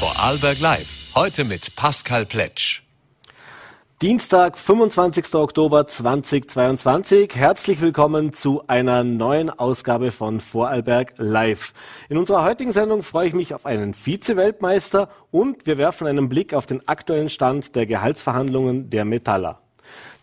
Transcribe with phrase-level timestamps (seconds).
[0.00, 1.12] Vorarlberg Live.
[1.14, 2.80] Heute mit Pascal Pletsch.
[4.00, 5.34] Dienstag, 25.
[5.34, 7.36] Oktober 2022.
[7.36, 11.74] Herzlich willkommen zu einer neuen Ausgabe von Vorarlberg Live.
[12.08, 16.54] In unserer heutigen Sendung freue ich mich auf einen Vize-Weltmeister und wir werfen einen Blick
[16.54, 19.60] auf den aktuellen Stand der Gehaltsverhandlungen der Metaller.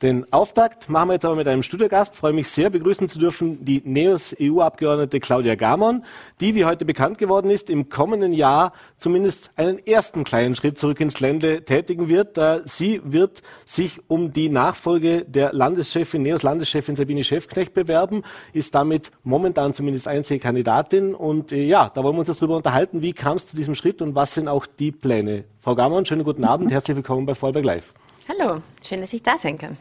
[0.02, 2.14] Den Auftakt machen wir jetzt aber mit einem Studiogast.
[2.14, 6.04] Ich freue mich sehr, begrüßen zu dürfen die NEOS EU-Abgeordnete Claudia Gamon,
[6.40, 11.00] die, wie heute bekannt geworden ist, im kommenden Jahr zumindest einen ersten kleinen Schritt zurück
[11.02, 12.40] ins Ländle tätigen wird.
[12.66, 18.22] Sie wird sich um die Nachfolge der Landeschefin, NEOS Landeschefin Sabine Schäfknecht bewerben,
[18.54, 21.16] ist damit momentan zumindest einzige Kandidatin.
[21.16, 23.74] Und äh, ja, da wollen wir uns jetzt darüber unterhalten, wie kam es zu diesem
[23.74, 25.46] Schritt und was sind auch die Pläne.
[25.60, 27.94] Frau Gamon, schönen guten Abend, herzlich willkommen bei Vollberg Live.
[28.30, 29.78] Hallo, schön, dass ich da sein kann.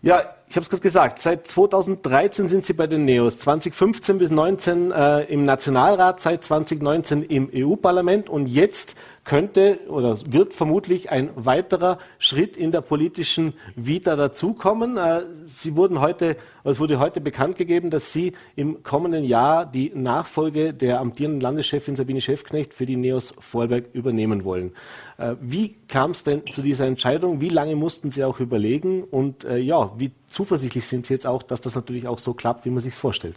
[0.00, 4.28] Ja, ich habe es gerade gesagt, seit 2013 sind Sie bei den NEOS, 2015 bis
[4.28, 8.94] 2019 äh, im Nationalrat, seit 2019 im EU-Parlament und jetzt
[9.24, 14.96] könnte oder wird vermutlich ein weiterer Schritt in der politischen Vita dazukommen.
[14.98, 19.92] Äh, Sie wurden heute, es wurde heute bekannt gegeben, dass Sie im kommenden Jahr die
[19.94, 24.72] Nachfolge der amtierenden Landeschefin Sabine Schäfknecht für die NEOS Vorarlberg übernehmen wollen.
[25.16, 27.40] Äh, wie kam es denn zu dieser Entscheidung?
[27.40, 29.04] Wie lange mussten Sie auch überlegen?
[29.04, 32.64] Und äh, ja, wie zuversichtlich sind Sie jetzt auch, dass das natürlich auch so klappt,
[32.64, 33.36] wie man sich vorstellt?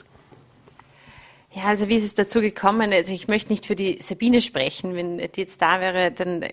[1.54, 2.92] Ja, also wie ist es dazu gekommen?
[2.92, 4.96] Also ich möchte nicht für die Sabine sprechen.
[4.96, 6.46] Wenn die jetzt da wäre, dann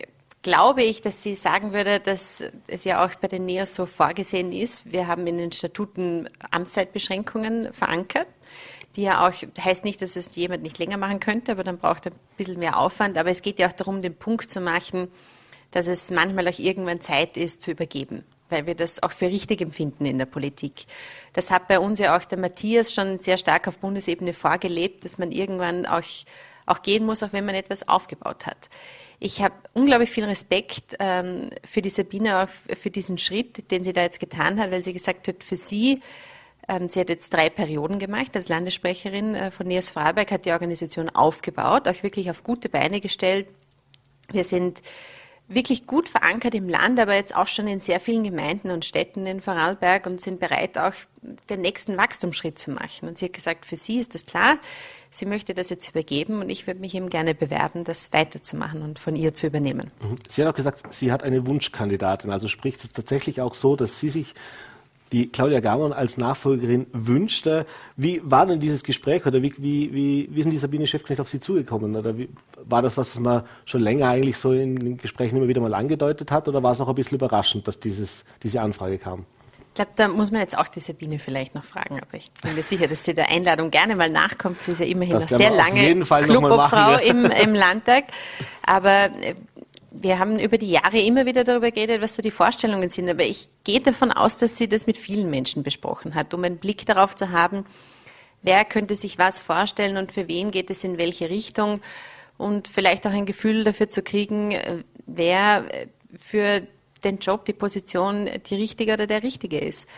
[0.43, 4.53] glaube ich, dass sie sagen würde, dass es ja auch bei den NEOS so vorgesehen
[4.53, 4.93] ist.
[4.93, 8.29] Wir haben in den Statuten Amtszeitbeschränkungen verankert,
[8.97, 12.07] die ja auch, heißt nicht, dass es jemand nicht länger machen könnte, aber dann braucht
[12.07, 13.19] er ein bisschen mehr Aufwand.
[13.19, 15.09] Aber es geht ja auch darum, den Punkt zu machen,
[15.71, 19.61] dass es manchmal auch irgendwann Zeit ist, zu übergeben weil wir das auch für richtig
[19.61, 20.87] empfinden in der Politik.
[21.33, 25.19] Das hat bei uns ja auch der Matthias schon sehr stark auf Bundesebene vorgelebt, dass
[25.19, 26.03] man irgendwann auch,
[26.67, 28.69] auch gehen muss, auch wenn man etwas aufgebaut hat.
[29.21, 33.93] Ich habe unglaublich viel Respekt ähm, für die Sabine, auch für diesen Schritt, den sie
[33.93, 36.01] da jetzt getan hat, weil sie gesagt hat, für sie,
[36.69, 40.53] ähm, sie hat jetzt drei Perioden gemacht als Landessprecherin äh, von NEOS Vorarlberg, hat die
[40.53, 43.49] Organisation aufgebaut, auch wirklich auf gute Beine gestellt.
[44.31, 44.83] Wir sind
[45.47, 49.27] wirklich gut verankert im Land, aber jetzt auch schon in sehr vielen Gemeinden und Städten
[49.27, 50.95] in Vorarlberg und sind bereit, auch
[51.51, 53.09] den nächsten Wachstumsschritt zu machen.
[53.09, 54.59] Und sie hat gesagt, für sie ist das klar,
[55.11, 58.99] sie möchte das jetzt übergeben und ich würde mich eben gerne bewerben, das weiterzumachen und
[58.99, 59.91] von ihr zu übernehmen.
[60.01, 60.17] Mhm.
[60.29, 62.31] Sie hat auch gesagt, sie hat eine Wunschkandidatin.
[62.31, 64.35] Also spricht es tatsächlich auch so, dass sie sich
[65.15, 67.67] die Claudia Gamon als Nachfolgerin wünschte.
[67.97, 71.29] Wie war denn dieses Gespräch oder wie, wie, wie, wie sind die Sabine Chefknecht auf
[71.29, 71.95] Sie zugekommen?
[71.95, 72.29] Oder wie,
[72.65, 76.33] war das, was man schon länger eigentlich so in den Gesprächen immer wieder mal angedeutet
[76.33, 79.25] hat oder war es auch ein bisschen überraschend, dass dieses, diese Anfrage kam?
[79.69, 82.55] Ich glaube, da muss man jetzt auch die Sabine vielleicht noch fragen, aber ich bin
[82.55, 84.61] mir sicher, dass sie der Einladung gerne mal nachkommt.
[84.61, 88.05] Sie ist ja immerhin noch sehr lange Clubobfrau im, im Landtag.
[88.67, 89.35] Aber äh,
[89.97, 93.09] wir haben über die Jahre immer wieder darüber geredet, was so die Vorstellungen sind.
[93.09, 96.59] Aber ich gehe davon aus, dass sie das mit vielen Menschen besprochen hat, um einen
[96.59, 97.65] Blick darauf zu haben,
[98.43, 101.81] wer könnte sich was vorstellen und für wen geht es in welche Richtung
[102.37, 104.55] und vielleicht auch ein Gefühl dafür zu kriegen,
[105.07, 105.65] wer
[106.19, 106.67] für
[107.05, 109.89] den Job, die Position die richtige oder der richtige ist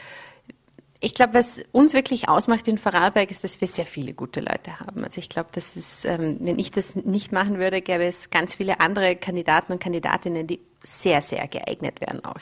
[1.00, 4.80] ich glaube, was uns wirklich ausmacht in Vorarlberg, ist, dass wir sehr viele gute Leute
[4.80, 5.04] haben.
[5.04, 8.54] Also ich glaube, dass es, ähm, wenn ich das nicht machen würde, gäbe es ganz
[8.54, 12.40] viele andere Kandidaten und Kandidatinnen, die sehr, sehr geeignet wären auch.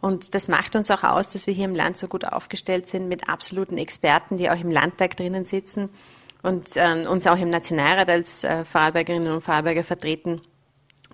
[0.00, 3.08] Und das macht uns auch aus, dass wir hier im Land so gut aufgestellt sind
[3.08, 5.88] mit absoluten Experten, die auch im Landtag drinnen sitzen
[6.42, 10.42] und ähm, uns auch im Nationalrat als äh, Vorarlbergerinnen und Vorarlberger vertreten.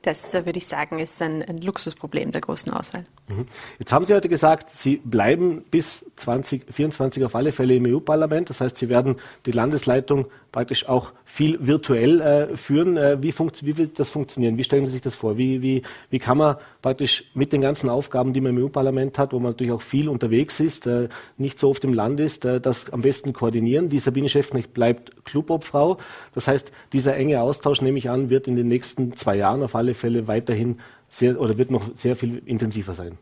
[0.02, 3.04] Das äh, würde ich sagen, ist ein, ein Luxusproblem der großen Auswahl.
[3.28, 3.46] Mhm.
[3.78, 8.50] Jetzt haben Sie heute gesagt, Sie bleiben bis 2024 auf alle Fälle im EU-Parlament.
[8.50, 12.96] Das heißt, Sie werden die Landesleitung praktisch auch viel virtuell äh, führen.
[12.96, 14.58] Äh, wie, wie, wird das funktionieren?
[14.58, 15.38] Wie stellen Sie sich das vor?
[15.38, 19.32] Wie, wie, wie kann man praktisch mit den ganzen Aufgaben, die man im EU-Parlament hat,
[19.32, 21.08] wo man natürlich auch viel unterwegs ist, äh,
[21.38, 23.88] nicht so oft im Land ist, äh, das am besten koordinieren?
[23.88, 25.96] Die Sabine Schäfknecht bleibt Clubobfrau.
[26.34, 29.74] Das heißt, dieser enge Austausch, nehme ich an, wird in den nächsten zwei Jahren auf
[29.74, 30.78] alle Fälle weiterhin
[31.08, 33.18] sehr oder wird noch sehr viel intensiver sein.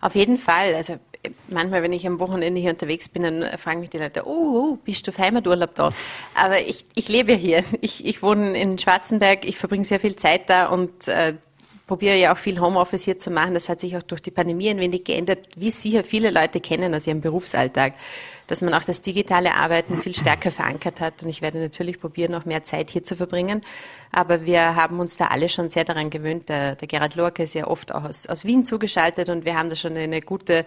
[0.00, 0.74] Auf jeden Fall.
[0.74, 0.98] Also
[1.48, 4.78] manchmal, wenn ich am Wochenende hier unterwegs bin, dann fragen mich die Leute, oh, oh
[4.84, 5.90] bist du auf Heimaturlaub da?
[6.34, 7.64] Aber ich, ich lebe hier.
[7.80, 11.34] Ich, ich wohne in Schwarzenberg, ich verbringe sehr viel Zeit da und äh,
[11.88, 13.54] probiere ja auch viel Homeoffice hier zu machen.
[13.54, 16.94] Das hat sich auch durch die Pandemie ein wenig geändert, wie sicher viele Leute kennen
[16.94, 17.94] aus ihrem Berufsalltag,
[18.46, 21.22] dass man auch das digitale Arbeiten viel stärker verankert hat.
[21.22, 23.62] Und ich werde natürlich probieren, noch mehr Zeit hier zu verbringen.
[24.12, 26.48] Aber wir haben uns da alle schon sehr daran gewöhnt.
[26.48, 29.70] Der, der Gerhard Lorke ist ja oft auch aus, aus Wien zugeschaltet und wir haben
[29.70, 30.64] da schon eine gute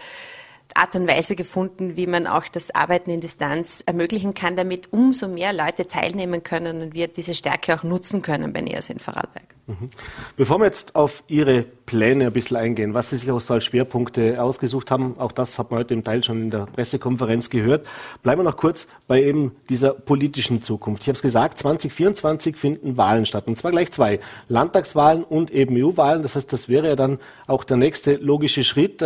[0.75, 5.27] Art und Weise gefunden, wie man auch das Arbeiten in Distanz ermöglichen kann, damit umso
[5.27, 9.56] mehr Leute teilnehmen können und wir diese Stärke auch nutzen können bei NEAS in Vorarlberg.
[9.68, 9.89] Mhm.
[10.35, 13.65] Bevor wir jetzt auf Ihre Pläne ein bisschen eingehen, was Sie sich auch so als
[13.65, 17.88] Schwerpunkte ausgesucht haben, auch das hat man heute im Teil schon in der Pressekonferenz gehört,
[18.24, 21.03] bleiben wir noch kurz bei eben dieser politischen Zukunft.
[21.03, 25.75] Ich habe es gesagt, 2024 finden Wahlen statt und zwar gleich zwei, Landtagswahlen und eben
[25.77, 26.24] EU-Wahlen.
[26.24, 29.01] Das heißt, das wäre ja dann auch der nächste logische Schritt.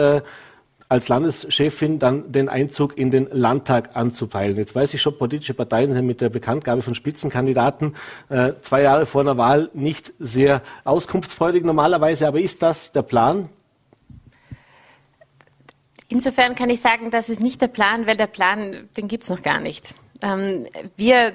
[0.88, 4.56] Als Landeschefin dann den Einzug in den Landtag anzupeilen.
[4.56, 7.96] Jetzt weiß ich schon, politische Parteien sind mit der Bekanntgabe von Spitzenkandidaten
[8.30, 13.50] äh, zwei Jahre vor einer Wahl nicht sehr auskunftsfreudig normalerweise, aber ist das der Plan?
[16.08, 19.30] Insofern kann ich sagen, das ist nicht der Plan, weil der Plan, den gibt es
[19.30, 19.96] noch gar nicht.
[20.22, 20.66] Ähm,
[20.96, 21.34] wir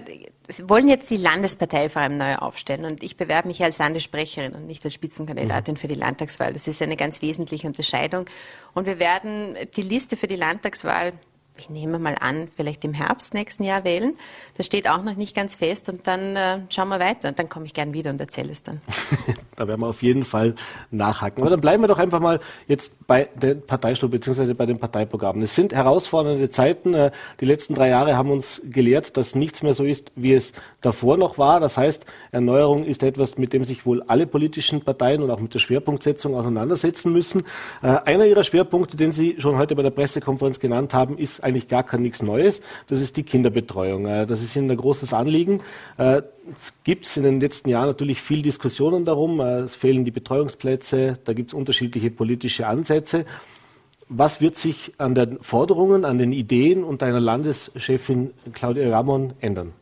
[0.65, 4.67] wollen jetzt die Landespartei vor allem neu aufstellen und ich bewerbe mich als Landessprecherin und
[4.67, 5.79] nicht als Spitzenkandidatin mhm.
[5.79, 6.53] für die Landtagswahl.
[6.53, 8.27] Das ist eine ganz wesentliche Unterscheidung.
[8.75, 11.13] Und wir werden die Liste für die Landtagswahl
[11.61, 14.15] ich nehme mal an, vielleicht im Herbst nächsten Jahr wählen.
[14.57, 17.33] Das steht auch noch nicht ganz fest und dann äh, schauen wir weiter.
[17.33, 18.81] Dann komme ich gern wieder und erzähle es dann.
[19.57, 20.55] da werden wir auf jeden Fall
[20.91, 21.43] nachhaken.
[21.43, 24.55] Aber dann bleiben wir doch einfach mal jetzt bei den Parteistuhl bzw.
[24.55, 25.43] bei den Parteiprogrammen.
[25.43, 26.95] Es sind herausfordernde Zeiten.
[26.95, 27.11] Äh,
[27.41, 31.19] die letzten drei Jahre haben uns gelehrt, dass nichts mehr so ist, wie es davor
[31.19, 31.61] noch war.
[31.61, 35.53] Das heißt, Erneuerung ist etwas, mit dem sich wohl alle politischen Parteien und auch mit
[35.53, 37.43] der Schwerpunktsetzung auseinandersetzen müssen.
[37.83, 41.69] Äh, einer Ihrer Schwerpunkte, den Sie schon heute bei der Pressekonferenz genannt haben, ist eigentlich
[41.69, 42.61] gar kein nichts Neues.
[42.87, 44.07] Das ist die Kinderbetreuung.
[44.07, 45.61] Äh, das ist Ihnen ein großes Anliegen.
[45.99, 46.23] Äh,
[46.59, 49.41] es gibt in den letzten Jahren natürlich viel Diskussionen darum.
[49.41, 51.19] Äh, es fehlen die Betreuungsplätze.
[51.25, 53.25] Da gibt es unterschiedliche politische Ansätze.
[54.09, 59.73] Was wird sich an den Forderungen, an den Ideen und einer Landeschefin Claudia Ramon ändern?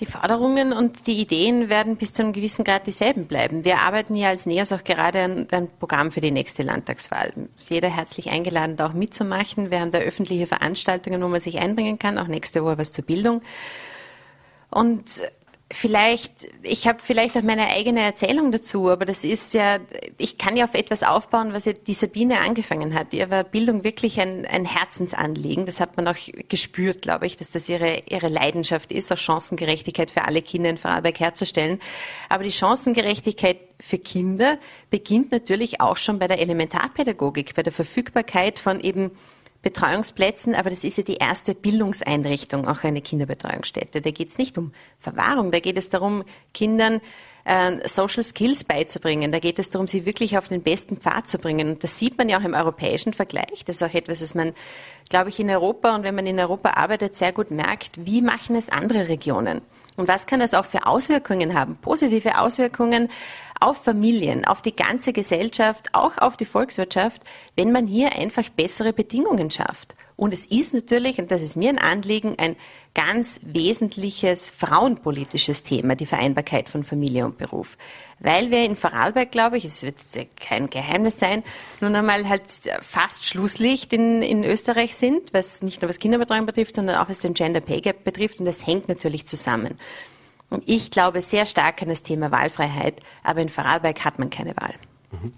[0.00, 3.64] Die Forderungen und die Ideen werden bis zu einem gewissen Grad dieselben bleiben.
[3.64, 7.32] Wir arbeiten ja als NEAS auch gerade an einem Programm für die nächste Landtagswahl.
[7.56, 9.70] Ist jeder herzlich eingeladen, da auch mitzumachen.
[9.70, 13.06] Wir haben da öffentliche Veranstaltungen, wo man sich einbringen kann, auch nächste Woche was zur
[13.06, 13.40] Bildung.
[14.68, 15.22] Und
[15.72, 19.80] Vielleicht, ich habe vielleicht auch meine eigene Erzählung dazu, aber das ist ja,
[20.16, 23.12] ich kann ja auf etwas aufbauen, was ja die Sabine angefangen hat.
[23.12, 25.66] Ihr war Bildung wirklich ein, ein Herzensanliegen.
[25.66, 26.16] Das hat man auch
[26.48, 30.78] gespürt, glaube ich, dass das ihre, ihre Leidenschaft ist, auch Chancengerechtigkeit für alle Kinder in
[30.78, 31.80] Vorarlberg herzustellen.
[32.28, 34.58] Aber die Chancengerechtigkeit für Kinder
[34.90, 39.10] beginnt natürlich auch schon bei der Elementarpädagogik, bei der Verfügbarkeit von eben
[39.66, 44.00] Betreuungsplätzen, aber das ist ja die erste Bildungseinrichtung, auch eine Kinderbetreuungsstätte.
[44.00, 44.70] Da geht es nicht um
[45.00, 46.22] Verwahrung, da geht es darum,
[46.54, 47.00] Kindern
[47.42, 49.32] äh, Social Skills beizubringen.
[49.32, 51.70] Da geht es darum, sie wirklich auf den besten Pfad zu bringen.
[51.70, 53.64] Und das sieht man ja auch im europäischen Vergleich.
[53.64, 54.52] Das ist auch etwas, was man,
[55.08, 58.54] glaube ich, in Europa und wenn man in Europa arbeitet, sehr gut merkt, wie machen
[58.54, 59.62] es andere Regionen.
[59.96, 61.76] Und was kann das auch für Auswirkungen haben?
[61.82, 63.08] Positive Auswirkungen
[63.60, 67.22] auf Familien, auf die ganze Gesellschaft, auch auf die Volkswirtschaft,
[67.56, 69.94] wenn man hier einfach bessere Bedingungen schafft.
[70.16, 72.56] Und es ist natürlich, und das ist mir ein Anliegen, ein
[72.94, 77.76] ganz wesentliches frauenpolitisches Thema, die Vereinbarkeit von Familie und Beruf.
[78.18, 79.96] Weil wir in Vorarlberg, glaube ich, es wird
[80.40, 81.42] kein Geheimnis sein,
[81.82, 82.44] nun einmal halt
[82.80, 87.18] fast Schlusslicht in, in Österreich sind, was nicht nur was Kinderbetreuung betrifft, sondern auch was
[87.18, 88.40] den Gender Pay Gap betrifft.
[88.40, 89.78] Und das hängt natürlich zusammen.
[90.50, 94.56] Und ich glaube sehr stark an das Thema Wahlfreiheit, aber in Vorarlberg hat man keine
[94.56, 94.74] Wahl.
[95.10, 95.32] Mhm.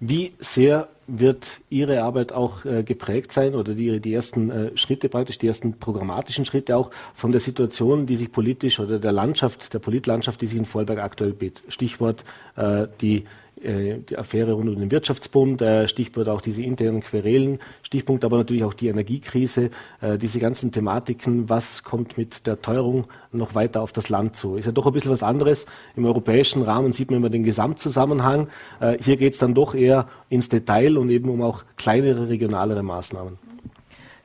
[0.00, 5.08] Wie sehr wird Ihre Arbeit auch äh, geprägt sein oder die, die ersten äh, Schritte
[5.08, 9.72] praktisch, die ersten programmatischen Schritte auch von der Situation, die sich politisch oder der Landschaft,
[9.74, 11.72] der Politlandschaft, die sich in Vorarlberg aktuell bietet?
[11.72, 12.24] Stichwort
[12.56, 13.24] äh, die
[13.60, 18.64] die Affäre rund um den Wirtschaftsbund, äh, Stichwort auch diese internen Querelen, Stichpunkt aber natürlich
[18.64, 23.92] auch die Energiekrise, äh, diese ganzen Thematiken, was kommt mit der Teuerung noch weiter auf
[23.92, 24.56] das Land zu.
[24.56, 25.66] Ist ja doch ein bisschen was anderes.
[25.96, 28.48] Im europäischen Rahmen sieht man immer den Gesamtzusammenhang.
[29.00, 33.38] Hier geht es dann doch eher ins Detail und eben um auch kleinere, regionalere Maßnahmen.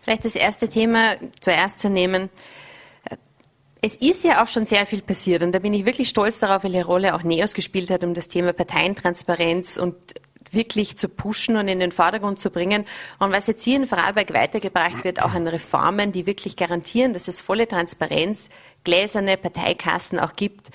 [0.01, 2.29] Vielleicht das erste Thema zuerst zu nehmen.
[3.86, 6.63] Es ist ja auch schon sehr viel passiert und da bin ich wirklich stolz darauf,
[6.63, 9.94] welche Rolle auch NEOS gespielt hat, um das Thema Parteientransparenz und
[10.52, 12.86] wirklich zu pushen und in den Vordergrund zu bringen.
[13.20, 17.28] Und was jetzt hier in Vorarlberg weitergebracht wird, auch an Reformen, die wirklich garantieren, dass
[17.28, 18.48] es volle Transparenz,
[18.86, 20.70] gläserne Parteikassen auch gibt,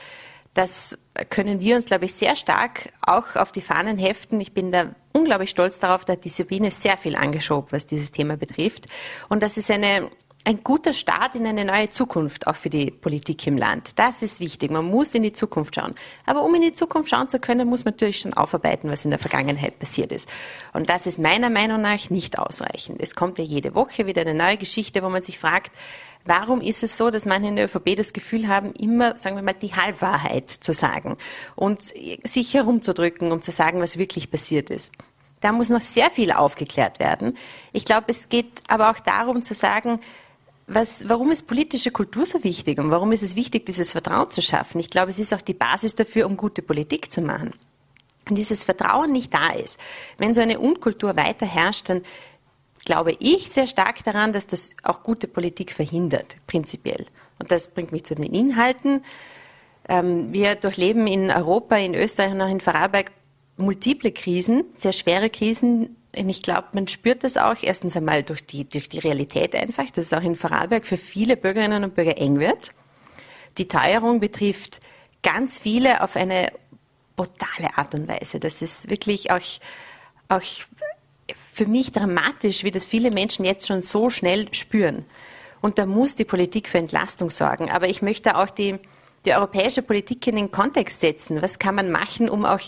[0.52, 0.98] das
[1.30, 4.38] können wir uns, glaube ich, sehr stark auch auf die Fahnen heften.
[4.38, 8.12] Ich bin da unglaublich stolz darauf, da hat die Sabine sehr viel angeschoben, was dieses
[8.12, 8.84] Thema betrifft.
[9.30, 10.10] Und das ist eine
[10.48, 13.90] ein guter Start in eine neue Zukunft, auch für die Politik im Land.
[13.96, 14.70] Das ist wichtig.
[14.70, 15.94] Man muss in die Zukunft schauen.
[16.24, 19.10] Aber um in die Zukunft schauen zu können, muss man natürlich schon aufarbeiten, was in
[19.10, 20.26] der Vergangenheit passiert ist.
[20.72, 23.02] Und das ist meiner Meinung nach nicht ausreichend.
[23.02, 25.70] Es kommt ja jede Woche wieder eine neue Geschichte, wo man sich fragt,
[26.24, 29.42] Warum ist es so, dass manche in der ÖVP das Gefühl haben, immer, sagen wir
[29.42, 31.16] mal, die Halbwahrheit zu sagen
[31.54, 34.92] und sich herumzudrücken, um zu sagen, was wirklich passiert ist?
[35.40, 37.38] Da muss noch sehr viel aufgeklärt werden.
[37.72, 40.00] Ich glaube, es geht aber auch darum zu sagen,
[40.68, 44.42] was, warum ist politische Kultur so wichtig und warum ist es wichtig, dieses Vertrauen zu
[44.42, 44.78] schaffen?
[44.78, 47.52] Ich glaube, es ist auch die Basis dafür, um gute Politik zu machen.
[48.28, 49.78] Und dieses Vertrauen nicht da ist,
[50.18, 52.02] wenn so eine Unkultur weiter herrscht, dann
[52.84, 57.06] glaube ich sehr stark daran, dass das auch gute Politik verhindert, prinzipiell.
[57.38, 59.02] Und das bringt mich zu den Inhalten.
[59.88, 63.10] Ähm, wir durchleben in Europa, in Österreich und auch in Vorarlberg
[63.56, 65.96] multiple Krisen, sehr schwere Krisen.
[66.12, 70.06] Ich glaube, man spürt das auch erstens einmal durch die, durch die Realität einfach, dass
[70.06, 72.70] es auch in Vorarlberg für viele Bürgerinnen und Bürger eng wird.
[73.58, 74.80] Die Teuerung betrifft
[75.22, 76.52] ganz viele auf eine
[77.16, 78.40] brutale Art und Weise.
[78.40, 79.40] Das ist wirklich auch,
[80.28, 80.42] auch
[81.52, 85.04] für mich dramatisch, wie das viele Menschen jetzt schon so schnell spüren.
[85.60, 87.70] Und da muss die Politik für Entlastung sorgen.
[87.70, 88.78] Aber ich möchte auch die,
[89.24, 91.42] die europäische Politik in den Kontext setzen.
[91.42, 92.60] Was kann man machen, um auch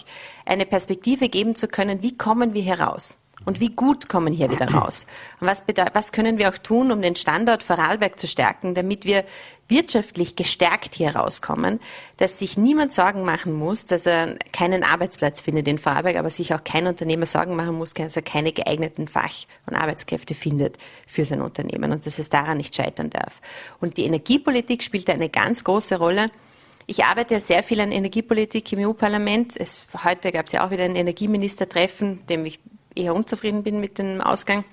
[0.44, 2.02] eine Perspektive geben zu können?
[2.02, 3.16] Wie kommen wir heraus?
[3.44, 5.06] Und wie gut kommen hier wieder raus?
[5.40, 9.24] Und was, was können wir auch tun, um den Standort Vorarlberg zu stärken, damit wir
[9.66, 11.80] wirtschaftlich gestärkt hier rauskommen,
[12.18, 16.52] dass sich niemand Sorgen machen muss, dass er keinen Arbeitsplatz findet in Vorarlberg, aber sich
[16.52, 21.24] auch kein Unternehmer Sorgen machen muss, dass er keine geeigneten Fach- und Arbeitskräfte findet für
[21.24, 23.40] sein Unternehmen und dass es daran nicht scheitern darf.
[23.80, 26.30] Und die Energiepolitik spielt eine ganz große Rolle.
[26.86, 29.56] Ich arbeite ja sehr viel an Energiepolitik im EU-Parlament.
[30.04, 32.58] Heute gab es ja auch wieder ein Energieministertreffen, dem ich
[32.94, 34.64] eher unzufrieden bin mit dem Ausgang.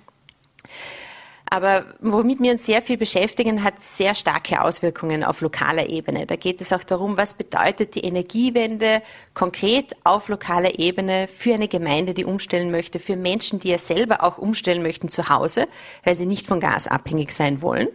[1.50, 6.26] Aber womit wir uns sehr viel beschäftigen, hat sehr starke Auswirkungen auf lokaler Ebene.
[6.26, 9.02] Da geht es auch darum, was bedeutet die Energiewende
[9.34, 14.24] konkret auf lokaler Ebene für eine Gemeinde, die umstellen möchte, für Menschen, die ja selber
[14.24, 15.68] auch umstellen möchten zu Hause,
[16.04, 17.88] weil sie nicht von Gas abhängig sein wollen.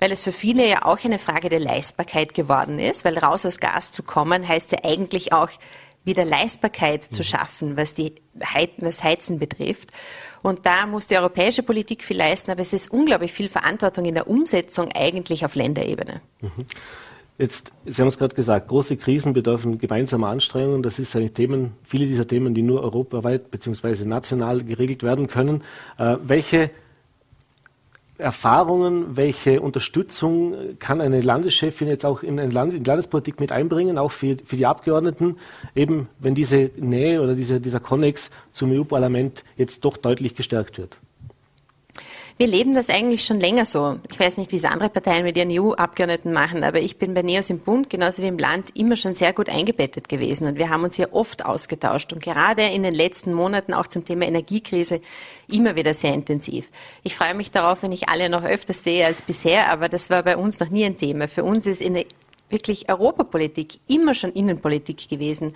[0.00, 3.58] Weil es für viele ja auch eine Frage der Leistbarkeit geworden ist, weil raus aus
[3.58, 5.50] Gas zu kommen heißt ja eigentlich auch
[6.08, 7.24] wieder Leistbarkeit zu mhm.
[7.24, 8.16] schaffen, was die
[8.78, 9.90] was Heizen betrifft.
[10.42, 14.14] Und da muss die europäische Politik viel leisten, aber es ist unglaublich viel Verantwortung in
[14.14, 16.20] der Umsetzung eigentlich auf Länderebene.
[16.40, 16.66] Mhm.
[17.38, 20.82] Jetzt, Sie haben es gerade gesagt, große Krisen bedürfen gemeinsamer Anstrengungen.
[20.82, 24.04] Das ist eigentlich Themen, viele dieser Themen, die nur europaweit bzw.
[24.04, 25.62] national geregelt werden können.
[25.98, 26.70] Äh, welche
[28.18, 33.96] Erfahrungen, welche Unterstützung kann eine Landeschefin jetzt auch in, eine Land in Landespolitik mit einbringen,
[33.96, 35.36] auch für, für die Abgeordneten,
[35.76, 40.98] eben wenn diese Nähe oder diese, dieser Konnex zum EU-Parlament jetzt doch deutlich gestärkt wird?
[42.38, 43.98] Wir leben das eigentlich schon länger so.
[44.08, 47.22] Ich weiß nicht, wie es andere Parteien mit ihren EU-Abgeordneten machen, aber ich bin bei
[47.22, 50.46] NEOS im Bund, genauso wie im Land, immer schon sehr gut eingebettet gewesen.
[50.46, 54.04] Und wir haben uns hier oft ausgetauscht und gerade in den letzten Monaten auch zum
[54.04, 55.00] Thema Energiekrise
[55.48, 56.68] immer wieder sehr intensiv.
[57.02, 60.22] Ich freue mich darauf, wenn ich alle noch öfters sehe als bisher, aber das war
[60.22, 61.26] bei uns noch nie ein Thema.
[61.26, 62.04] Für uns ist in
[62.50, 65.54] wirklich Europapolitik immer schon Innenpolitik gewesen.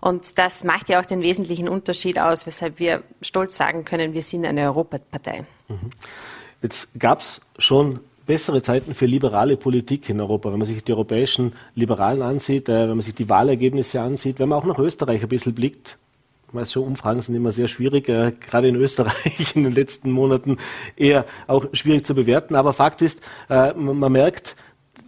[0.00, 4.22] Und das macht ja auch den wesentlichen Unterschied aus, weshalb wir stolz sagen können, wir
[4.22, 5.44] sind eine Europapartei.
[5.68, 5.90] Mhm.
[6.62, 10.92] Jetzt gab es schon bessere Zeiten für liberale Politik in Europa, wenn man sich die
[10.92, 15.22] europäischen Liberalen ansieht, äh, wenn man sich die Wahlergebnisse ansieht, wenn man auch nach Österreich
[15.22, 15.98] ein bisschen blickt.
[16.48, 20.12] Ich weiß schon, Umfragen sind immer sehr schwierig, äh, gerade in Österreich in den letzten
[20.12, 20.58] Monaten
[20.96, 22.54] eher auch schwierig zu bewerten.
[22.54, 24.54] Aber Fakt ist, äh, man merkt,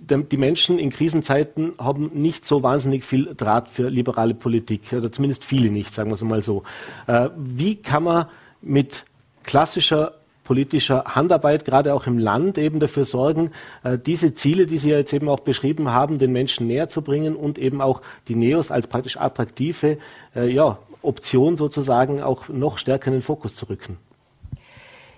[0.08, 5.44] die Menschen in Krisenzeiten haben nicht so wahnsinnig viel Draht für liberale Politik, oder zumindest
[5.44, 6.62] viele nicht, sagen wir es mal so.
[7.06, 8.26] Äh, wie kann man
[8.60, 9.04] mit
[9.42, 13.52] klassischer politischer Handarbeit, gerade auch im Land, eben dafür sorgen,
[13.84, 17.02] äh, diese Ziele, die Sie ja jetzt eben auch beschrieben haben, den Menschen näher zu
[17.02, 19.98] bringen und eben auch die Neos als praktisch attraktive
[20.34, 23.96] äh, ja, Option sozusagen auch noch stärker in den Fokus zu rücken?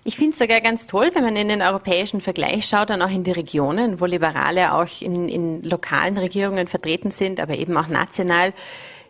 [0.06, 3.10] Ich finde es sogar ganz toll, wenn man in den europäischen Vergleich schaut, dann auch
[3.10, 7.88] in die Regionen, wo Liberale auch in, in lokalen Regierungen vertreten sind, aber eben auch
[7.88, 8.52] national.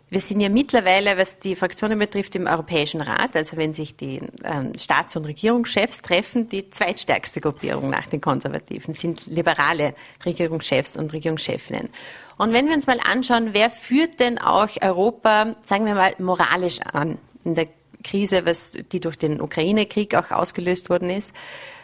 [0.09, 4.21] Wir sind ja mittlerweile, was die Fraktionen betrifft, im Europäischen Rat, also wenn sich die
[4.45, 11.11] ähm, Staats- und Regierungschefs treffen, die zweitstärkste Gruppierung nach den Konservativen sind liberale Regierungschefs und
[11.11, 11.89] Regierungschefinnen.
[12.37, 16.79] Und wenn wir uns mal anschauen, wer führt denn auch Europa, sagen wir mal, moralisch
[16.79, 17.67] an in der
[18.05, 21.33] Krise, was, die durch den Ukraine-Krieg auch ausgelöst worden ist.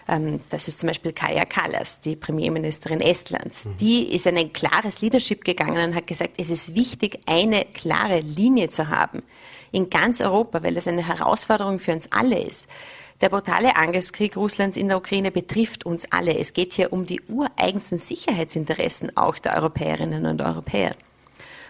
[0.08, 3.66] Ähm, das ist zum Beispiel Kaya Kallas, die Premierministerin Estlands.
[3.66, 3.78] Mhm.
[3.78, 8.20] Die ist in ein klares Leadership gegangen und hat gesagt, es ist wichtig, eine klare
[8.20, 9.24] Linie zu haben
[9.72, 12.68] in ganz Europa, weil das eine Herausforderung für uns alle ist.
[13.22, 16.38] Der brutale Angriffskrieg Russlands in der Ukraine betrifft uns alle.
[16.38, 20.96] Es geht hier um die ureigensten Sicherheitsinteressen auch der Europäerinnen und Europäer.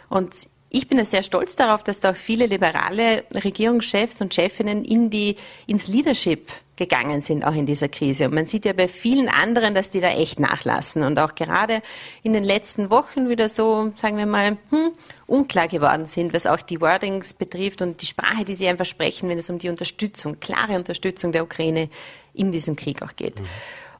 [0.07, 0.33] Und
[0.73, 5.35] ich bin sehr stolz darauf, dass da auch viele liberale Regierungschefs und Chefinnen in die,
[5.67, 8.25] ins Leadership gegangen sind, auch in dieser Krise.
[8.25, 11.81] Und man sieht ja bei vielen anderen, dass die da echt nachlassen und auch gerade
[12.23, 14.91] in den letzten Wochen wieder so, sagen wir mal, hm,
[15.27, 19.27] unklar geworden sind, was auch die Wordings betrifft und die Sprache, die sie einfach sprechen,
[19.27, 21.89] wenn es um die Unterstützung, klare Unterstützung der Ukraine
[22.33, 23.41] in diesem Krieg auch geht.
[23.41, 23.45] Mhm.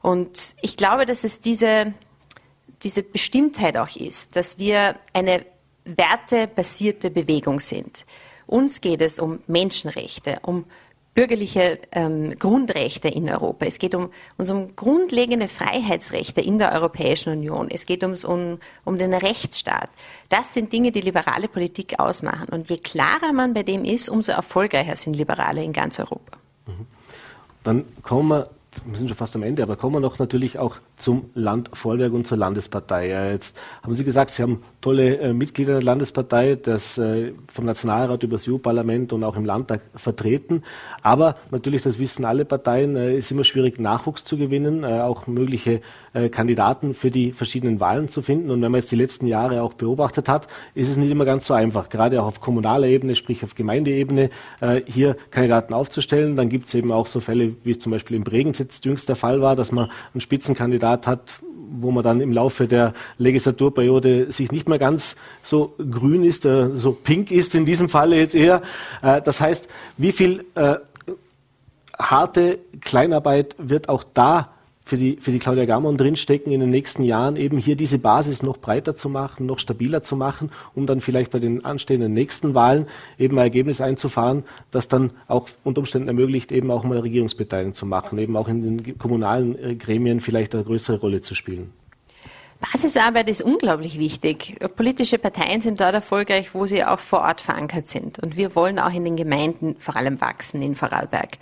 [0.00, 1.92] Und ich glaube, dass es diese,
[2.82, 5.44] diese Bestimmtheit auch ist, dass wir eine
[5.84, 8.04] wertebasierte Bewegung sind.
[8.46, 10.64] Uns geht es um Menschenrechte, um
[11.14, 13.66] bürgerliche ähm, Grundrechte in Europa.
[13.66, 17.68] Es geht um, uns um grundlegende Freiheitsrechte in der Europäischen Union.
[17.70, 19.90] Es geht ums, um, um den Rechtsstaat.
[20.30, 22.48] Das sind Dinge, die liberale Politik ausmachen.
[22.48, 26.38] Und je klarer man bei dem ist, umso erfolgreicher sind Liberale in ganz Europa.
[26.66, 26.86] Mhm.
[27.62, 28.50] Dann kommen wir
[28.86, 32.12] wir sind schon fast am Ende, aber kommen wir noch natürlich auch zum Land Vorwerk
[32.12, 33.32] und zur Landespartei.
[33.32, 38.22] Jetzt haben Sie gesagt, Sie haben tolle äh, Mitglieder der Landespartei, das äh, vom Nationalrat
[38.22, 40.62] über das EU-Parlament und auch im Landtag vertreten.
[41.02, 45.26] Aber natürlich, das wissen alle Parteien, äh, ist immer schwierig, Nachwuchs zu gewinnen, äh, auch
[45.26, 45.80] mögliche
[46.12, 48.50] äh, Kandidaten für die verschiedenen Wahlen zu finden.
[48.50, 51.46] Und wenn man jetzt die letzten Jahre auch beobachtet hat, ist es nicht immer ganz
[51.46, 54.30] so einfach, gerade auch auf kommunaler Ebene, sprich auf Gemeindeebene,
[54.60, 56.36] äh, hier Kandidaten aufzustellen.
[56.36, 59.16] Dann gibt es eben auch so Fälle, wie es zum Beispiel im Bregenz jüngst der
[59.16, 60.20] Fall war, dass man einen
[60.92, 61.36] Spitzenkandidat hat,
[61.74, 66.70] wo man dann im Laufe der Legislaturperiode sich nicht mehr ganz so grün ist, äh,
[66.74, 68.62] so pink ist in diesem Falle jetzt eher.
[69.02, 70.76] Äh, das heißt, wie viel äh,
[71.98, 74.50] harte Kleinarbeit wird auch da
[74.92, 78.42] für die, für die Claudia Gammon drinstecken, in den nächsten Jahren eben hier diese Basis
[78.42, 82.54] noch breiter zu machen, noch stabiler zu machen, um dann vielleicht bei den anstehenden nächsten
[82.54, 82.86] Wahlen
[83.18, 87.86] eben ein Ergebnis einzufahren, das dann auch unter Umständen ermöglicht, eben auch mal Regierungsbeteiligung zu
[87.86, 91.72] machen, eben auch in den kommunalen äh, Gremien vielleicht eine größere Rolle zu spielen.
[92.60, 94.58] Basisarbeit ist unglaublich wichtig.
[94.76, 98.18] Politische Parteien sind dort erfolgreich, wo sie auch vor Ort verankert sind.
[98.18, 101.38] Und wir wollen auch in den Gemeinden vor allem wachsen in Vorarlberg.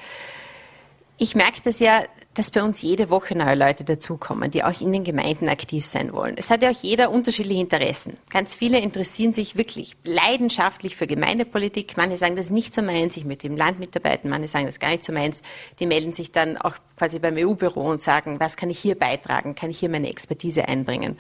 [1.19, 2.03] Ich merke das ja
[2.35, 6.13] dass bei uns jede Woche neue Leute dazukommen, die auch in den Gemeinden aktiv sein
[6.13, 6.37] wollen.
[6.39, 8.17] Es hat ja auch jeder unterschiedliche Interessen.
[8.31, 11.97] Ganz viele interessieren sich wirklich leidenschaftlich für Gemeindepolitik.
[11.97, 14.31] Manche sagen, das ist nicht so meins, ich möchte im Land mitarbeiten.
[14.31, 15.43] Manche sagen, das ist gar nicht so meins.
[15.81, 19.57] Die melden sich dann auch quasi beim EU-Büro und sagen, was kann ich hier beitragen?
[19.57, 21.19] Kann ich hier meine Expertise einbringen?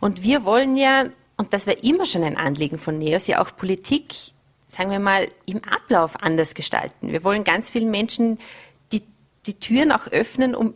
[0.00, 3.54] Und wir wollen ja, und das war immer schon ein Anliegen von NEOS, ja auch
[3.54, 4.14] Politik
[4.68, 7.10] sagen wir mal, im Ablauf anders gestalten.
[7.10, 8.38] Wir wollen ganz vielen Menschen
[9.48, 10.74] die Türen auch öffnen, um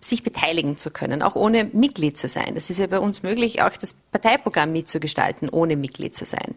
[0.00, 2.54] sich beteiligen zu können, auch ohne Mitglied zu sein.
[2.54, 6.54] Das ist ja bei uns möglich, auch das Parteiprogramm mitzugestalten, ohne Mitglied zu sein.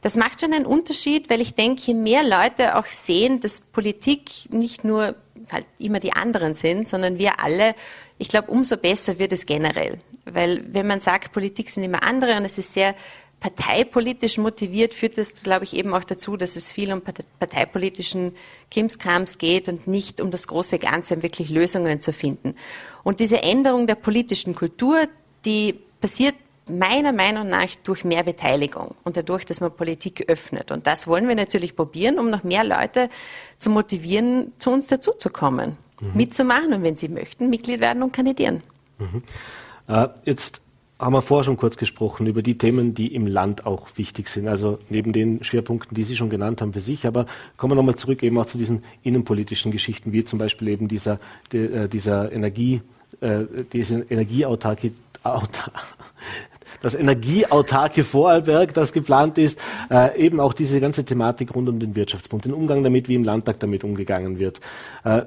[0.00, 4.30] Das macht schon einen Unterschied, weil ich denke, je mehr Leute auch sehen, dass Politik
[4.50, 5.16] nicht nur
[5.50, 7.74] halt immer die anderen sind, sondern wir alle,
[8.16, 9.98] ich glaube, umso besser wird es generell.
[10.24, 12.94] Weil wenn man sagt, Politik sind immer andere und es ist sehr
[13.40, 17.02] parteipolitisch motiviert, führt das, glaube ich, eben auch dazu, dass es viel um
[17.38, 18.32] parteipolitischen
[18.70, 22.54] Krimskrams geht und nicht um das große Ganze, um wirklich Lösungen zu finden.
[23.04, 25.06] Und diese Änderung der politischen Kultur,
[25.44, 26.34] die passiert
[26.68, 30.70] meiner Meinung nach durch mehr Beteiligung und dadurch, dass man Politik öffnet.
[30.70, 33.08] Und das wollen wir natürlich probieren, um noch mehr Leute
[33.56, 36.10] zu motivieren, zu uns dazuzukommen, mhm.
[36.14, 38.62] mitzumachen und wenn sie möchten, Mitglied werden und kandidieren.
[38.98, 39.22] Mhm.
[39.86, 40.60] Äh, jetzt
[40.98, 44.48] haben wir vorher schon kurz gesprochen über die Themen, die im Land auch wichtig sind.
[44.48, 47.06] Also neben den Schwerpunkten, die Sie schon genannt haben für sich.
[47.06, 50.88] Aber kommen wir nochmal zurück eben auch zu diesen innenpolitischen Geschichten, wie zum Beispiel eben
[50.88, 51.20] dieser,
[51.52, 52.82] äh, dieser Energie,
[53.20, 54.92] äh, diese Energieautarkie,
[56.82, 61.94] das energieautarke Vorarlberg, das geplant ist, äh, eben auch diese ganze Thematik rund um den
[61.94, 64.60] Wirtschaftspunkt, den Umgang damit, wie im Landtag damit umgegangen wird.
[65.04, 65.22] Äh,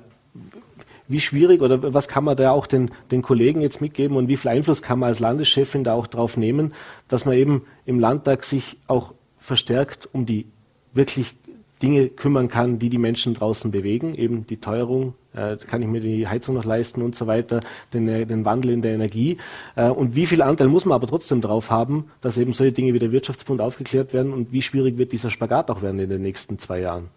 [1.11, 4.37] wie schwierig oder was kann man da auch den, den Kollegen jetzt mitgeben und wie
[4.37, 6.73] viel Einfluss kann man als Landeschefin da auch drauf nehmen,
[7.07, 10.45] dass man eben im Landtag sich auch verstärkt um die
[10.93, 11.35] wirklich
[11.81, 15.99] Dinge kümmern kann, die die Menschen draußen bewegen, eben die Teuerung, äh, kann ich mir
[15.99, 17.61] die Heizung noch leisten und so weiter,
[17.93, 19.37] den, äh, den Wandel in der Energie.
[19.75, 22.93] Äh, und wie viel Anteil muss man aber trotzdem drauf haben, dass eben solche Dinge
[22.93, 26.21] wie der Wirtschaftsbund aufgeklärt werden und wie schwierig wird dieser Spagat auch werden in den
[26.21, 27.09] nächsten zwei Jahren?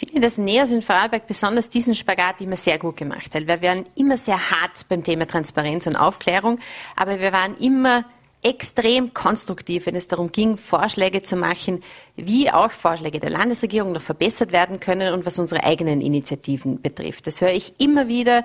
[0.00, 3.46] Ich finde, dass Neos in Vorarlberg besonders diesen Spagat immer sehr gut gemacht hat.
[3.46, 6.58] Wir waren immer sehr hart beim Thema Transparenz und Aufklärung,
[6.96, 8.04] aber wir waren immer
[8.42, 11.82] extrem konstruktiv, wenn es darum ging, Vorschläge zu machen,
[12.16, 17.26] wie auch Vorschläge der Landesregierung noch verbessert werden können und was unsere eigenen Initiativen betrifft.
[17.26, 18.44] Das höre ich immer wieder.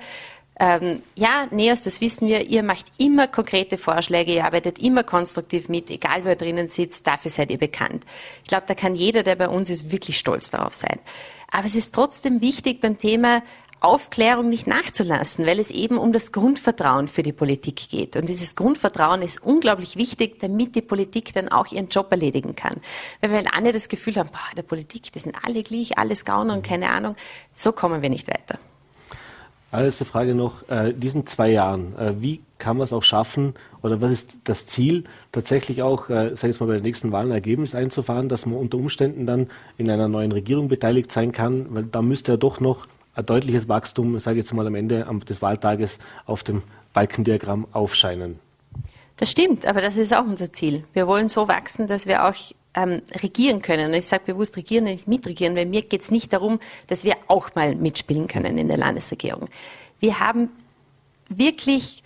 [0.62, 5.69] Ähm, ja, Neos, das wissen wir, ihr macht immer konkrete Vorschläge, ihr arbeitet immer konstruktiv
[5.69, 8.05] mit, egal wer drinnen sitzt, dafür seid ihr bekannt.
[8.43, 10.99] Ich glaube, da kann jeder, der bei uns ist, wirklich stolz darauf sein.
[11.51, 13.43] Aber es ist trotzdem wichtig beim Thema
[13.81, 18.17] Aufklärung nicht nachzulassen, weil es eben um das Grundvertrauen für die Politik geht.
[18.17, 22.77] Und dieses Grundvertrauen ist unglaublich wichtig, damit die Politik dann auch ihren Job erledigen kann.
[23.21, 26.55] Weil wir alle das Gefühl haben, boah, der Politik, die sind alle gleich, alles Gauner
[26.55, 27.15] und keine Ahnung,
[27.55, 28.59] so kommen wir nicht weiter.
[29.71, 33.53] Allerletzte Frage noch, äh, diesen zwei Jahren, äh, wie kann man es auch schaffen
[33.84, 37.27] oder was ist das Ziel, tatsächlich auch, äh, sag ich mal, bei den nächsten Wahlen
[37.29, 41.67] ein Ergebnis einzufahren, dass man unter Umständen dann in einer neuen Regierung beteiligt sein kann,
[41.69, 45.05] weil da müsste ja doch noch ein deutliches Wachstum, sage ich jetzt mal am Ende
[45.27, 48.39] des Wahltages, auf dem Balkendiagramm aufscheinen.
[49.17, 50.86] Das stimmt, aber das ist auch unser Ziel.
[50.93, 52.36] Wir wollen so wachsen, dass wir auch
[52.81, 53.87] ähm, regieren können.
[53.87, 57.15] Und ich sage bewusst regieren, nicht mitregieren, weil mir geht es nicht darum, dass wir
[57.27, 59.49] auch mal mitspielen können in der Landesregierung.
[59.99, 60.49] Wir haben
[61.29, 62.03] wirklich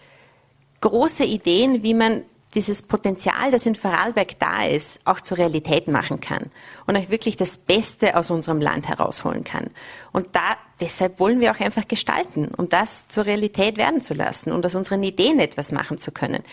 [0.81, 6.19] große Ideen, wie man dieses Potenzial, das in Vorarlberg da ist, auch zur Realität machen
[6.19, 6.51] kann
[6.85, 9.69] und auch wirklich das Beste aus unserem Land herausholen kann.
[10.11, 14.51] Und da, deshalb wollen wir auch einfach gestalten, um das zur Realität werden zu lassen
[14.51, 16.43] und aus unseren Ideen etwas machen zu können.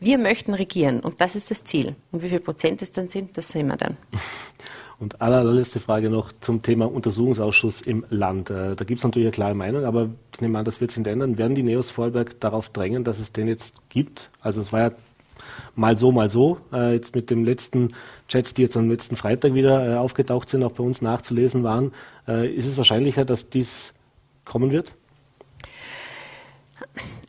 [0.00, 1.94] Wir möchten regieren und das ist das Ziel.
[2.10, 3.96] Und wie viel Prozent es dann sind, das sehen wir dann.
[4.98, 8.50] Und allerletzte Frage noch zum Thema Untersuchungsausschuss im Land.
[8.50, 10.98] Äh, da gibt es natürlich eine klare Meinung, aber ich nehme an, das wird sich
[10.98, 11.38] nicht ändern.
[11.38, 14.28] Werden die Neos Vorarlberg darauf drängen, dass es den jetzt gibt?
[14.42, 14.90] Also es war ja
[15.74, 16.58] mal so, mal so.
[16.70, 17.94] Äh, jetzt mit den letzten
[18.28, 21.92] Chats, die jetzt am letzten Freitag wieder äh, aufgetaucht sind, auch bei uns nachzulesen waren,
[22.26, 23.92] ist es wahrscheinlicher, dass dies
[24.44, 24.92] kommen wird?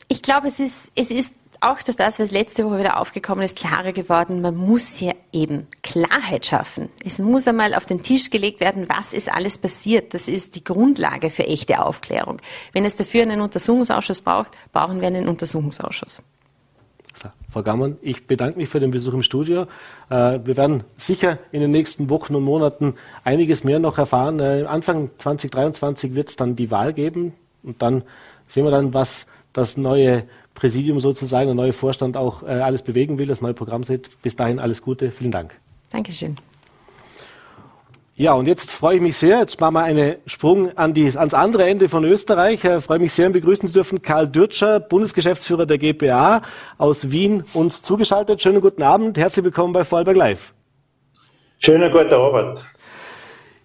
[0.08, 3.56] Ich glaube, es ist, es ist auch durch das, was letzte Woche wieder aufgekommen ist,
[3.56, 6.88] klarer geworden, man muss hier eben Klarheit schaffen.
[7.04, 10.14] Es muss einmal auf den Tisch gelegt werden, was ist alles passiert.
[10.14, 12.38] Das ist die Grundlage für echte Aufklärung.
[12.72, 16.22] Wenn es dafür einen Untersuchungsausschuss braucht, brauchen wir einen Untersuchungsausschuss.
[17.48, 19.66] Frau Gammann, ich bedanke mich für den Besuch im Studio.
[20.08, 22.94] Äh, wir werden sicher in den nächsten Wochen und Monaten
[23.24, 24.40] einiges mehr noch erfahren.
[24.40, 28.02] Äh, Anfang 2023 wird es dann die Wahl geben und dann
[28.48, 30.24] sehen wir dann, was das neue
[30.62, 34.22] Präsidium sozusagen, der neue Vorstand auch äh, alles bewegen will, das neue Programm sieht.
[34.22, 35.10] Bis dahin alles Gute.
[35.10, 35.58] Vielen Dank.
[35.90, 36.36] Dankeschön.
[38.14, 41.34] Ja, und jetzt freue ich mich sehr, jetzt machen wir einen Sprung an die, ans
[41.34, 42.62] andere Ende von Österreich.
[42.62, 46.42] Ich äh, freue mich sehr, begrüßen zu dürfen Karl Dürtscher, Bundesgeschäftsführer der GPA
[46.78, 48.40] aus Wien, uns zugeschaltet.
[48.40, 50.54] Schönen guten Abend, herzlich willkommen bei Vorarlberg Live.
[51.58, 52.64] Schönen guten Abend.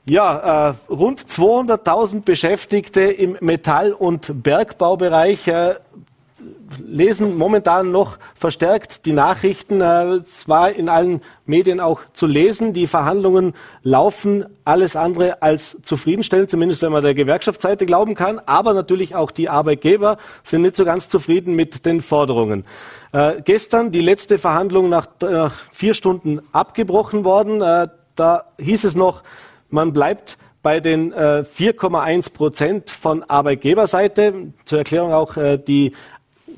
[0.09, 5.49] Ja, äh, rund 200.000 Beschäftigte im Metall- und Bergbaubereich.
[5.49, 5.75] Äh,
[6.85, 9.81] lesen momentan noch verstärkt die Nachrichten.
[9.81, 12.73] Äh, es war in allen Medien auch zu lesen.
[12.73, 13.53] Die Verhandlungen
[13.83, 18.39] laufen alles andere als zufriedenstellend, zumindest wenn man der Gewerkschaftsseite glauben kann.
[18.45, 22.65] Aber natürlich auch die Arbeitgeber sind nicht so ganz zufrieden mit den Forderungen.
[23.11, 27.61] Äh, gestern die letzte Verhandlung nach, nach, vier Stunden abgebrochen worden.
[27.61, 29.23] Äh, da hieß es noch,
[29.69, 34.51] man bleibt bei den äh, 4,1 Prozent von Arbeitgeberseite.
[34.65, 35.93] Zur Erklärung auch äh, die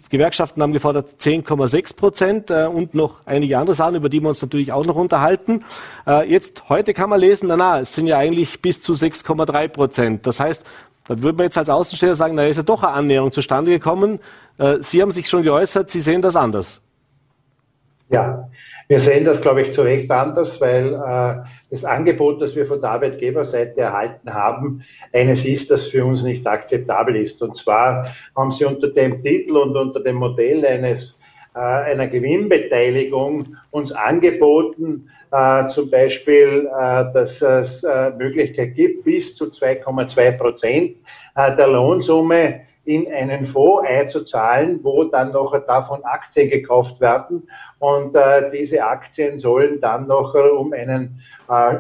[0.10, 4.42] Gewerkschaften haben gefordert 10,6 Prozent äh, und noch einige andere Sachen, über die wir uns
[4.42, 5.64] natürlich auch noch unterhalten.
[6.08, 9.68] Äh, jetzt, heute kann man lesen, na, na, es sind ja eigentlich bis zu 6,3
[9.68, 10.28] Prozent.
[10.28, 10.66] Das heißt,
[11.08, 14.20] da würde man jetzt als Außensteller sagen, da ist ja doch eine Annäherung zustande gekommen.
[14.58, 16.82] Äh, Sie haben sich schon geäußert, Sie sehen das anders.
[18.10, 18.50] Ja,
[18.90, 22.82] wir sehen das, glaube ich, zu Recht anders, weil äh, das Angebot, das wir von
[22.82, 27.40] der Arbeitgeberseite erhalten haben, eines ist, das für uns nicht akzeptabel ist.
[27.44, 31.20] Und zwar haben sie unter dem Titel und unter dem Modell eines
[31.54, 39.36] äh, einer Gewinnbeteiligung uns angeboten, äh, zum Beispiel, äh, dass es äh, Möglichkeit gibt, bis
[39.36, 40.96] zu 2,2 Prozent
[41.36, 47.48] äh, der Lohnsumme in einen Fonds einzuzahlen, wo dann noch davon Aktien gekauft werden.
[47.78, 51.76] Und äh, diese Aktien sollen dann noch, um einen äh,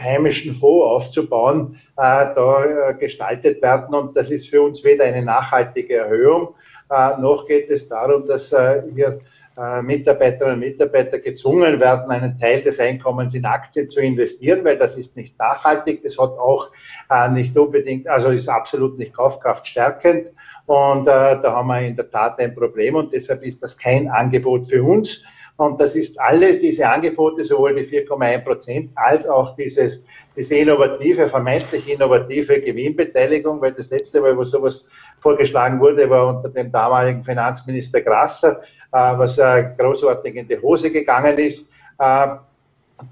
[0.00, 3.92] heimischen Fonds aufzubauen, äh, da äh, gestaltet werden.
[3.92, 6.54] Und das ist für uns weder eine nachhaltige Erhöhung,
[6.92, 9.18] äh, noch geht es darum, dass äh, äh,
[9.82, 14.96] Mitarbeiterinnen und Mitarbeiter gezwungen werden, einen Teil des Einkommens in Aktien zu investieren, weil das
[14.96, 16.70] ist nicht nachhaltig, das hat auch
[17.10, 20.28] äh, nicht unbedingt, also ist absolut nicht kaufkraftstärkend.
[20.66, 24.08] Und äh, da haben wir in der Tat ein Problem und deshalb ist das kein
[24.08, 25.24] Angebot für uns.
[25.56, 30.02] Und das ist alle diese Angebote, sowohl die 4,1 Prozent als auch dieses,
[30.34, 34.88] diese innovative, vermeintlich innovative Gewinnbeteiligung, weil das letzte Mal, wo sowas
[35.22, 38.60] vorgeschlagen wurde, war unter dem damaligen Finanzminister Grasser,
[38.92, 42.26] äh, was äh, großartig in die Hose gegangen ist, äh,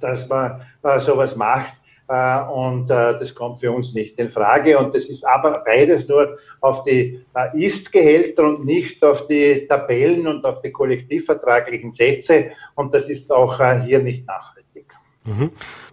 [0.00, 0.62] dass man
[0.98, 1.74] sowas macht.
[2.06, 4.78] Und das kommt für uns nicht in Frage.
[4.78, 10.44] Und das ist aber beides nur auf die Ist-Gehälter und nicht auf die Tabellen und
[10.44, 12.50] auf die kollektivvertraglichen Sätze.
[12.74, 14.86] Und das ist auch hier nicht nachhaltig.
[15.24, 15.50] Mhm.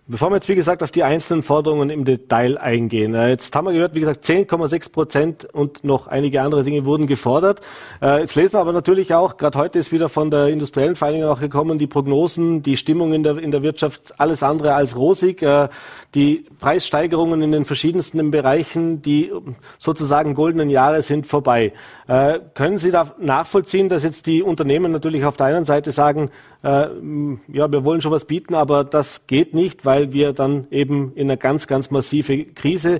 [0.09, 3.13] Bevor wir jetzt, wie gesagt, auf die einzelnen Forderungen im Detail eingehen.
[3.13, 7.07] Äh, jetzt haben wir gehört, wie gesagt, 10,6 Prozent und noch einige andere Dinge wurden
[7.07, 7.59] gefordert.
[8.01, 11.29] Äh, jetzt lesen wir aber natürlich auch, gerade heute ist wieder von der industriellen Vereinigung
[11.29, 15.41] auch gekommen, die Prognosen, die Stimmung in der, in der Wirtschaft, alles andere als rosig.
[15.41, 15.67] Äh,
[16.15, 19.33] die Preissteigerungen in den verschiedensten Bereichen, die
[19.77, 21.73] sozusagen goldenen Jahre sind vorbei.
[22.07, 26.29] Können Sie da nachvollziehen, dass jetzt die Unternehmen natürlich auf der einen Seite sagen,
[26.67, 31.29] ja, wir wollen schon was bieten, aber das geht nicht, weil wir dann eben in
[31.29, 32.99] eine ganz, ganz massive Krise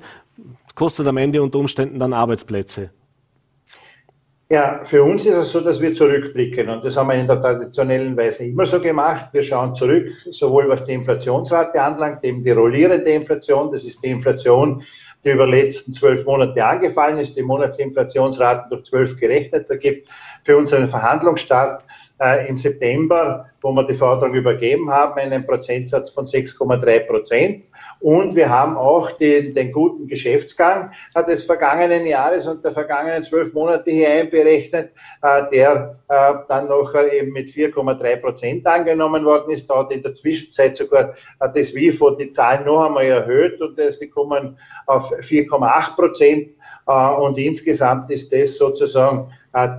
[0.74, 2.90] kostet am Ende unter Umständen dann Arbeitsplätze.
[4.50, 7.42] Ja, für uns ist es so, dass wir zurückblicken und das haben wir in der
[7.42, 9.26] traditionellen Weise immer so gemacht.
[9.32, 14.08] Wir schauen zurück, sowohl was die Inflationsrate anlangt, eben die rollierende Inflation, das ist die
[14.08, 14.82] Inflation,
[15.24, 19.68] die über die letzten zwölf Monate angefallen ist, die Monatsinflationsraten durch zwölf gerechnet.
[19.68, 20.08] Da gibt
[20.44, 21.82] für unseren Verhandlungsstart
[22.20, 27.64] äh, im September, wo wir die Forderung übergeben haben, einen Prozentsatz von 6,3 Prozent.
[28.00, 33.22] Und wir haben auch den, den guten Geschäftsgang äh, des vergangenen Jahres und der vergangenen
[33.22, 39.52] zwölf Monate hier einberechnet, äh, der äh, dann noch eben mit 4,3 Prozent angenommen worden
[39.52, 39.68] ist.
[39.68, 44.08] Da hat in der Zwischenzeit sogar das WIFO die Zahlen noch einmal erhöht und sie
[44.08, 46.48] kommen auf 4,8 Prozent.
[46.86, 49.30] Und insgesamt ist das sozusagen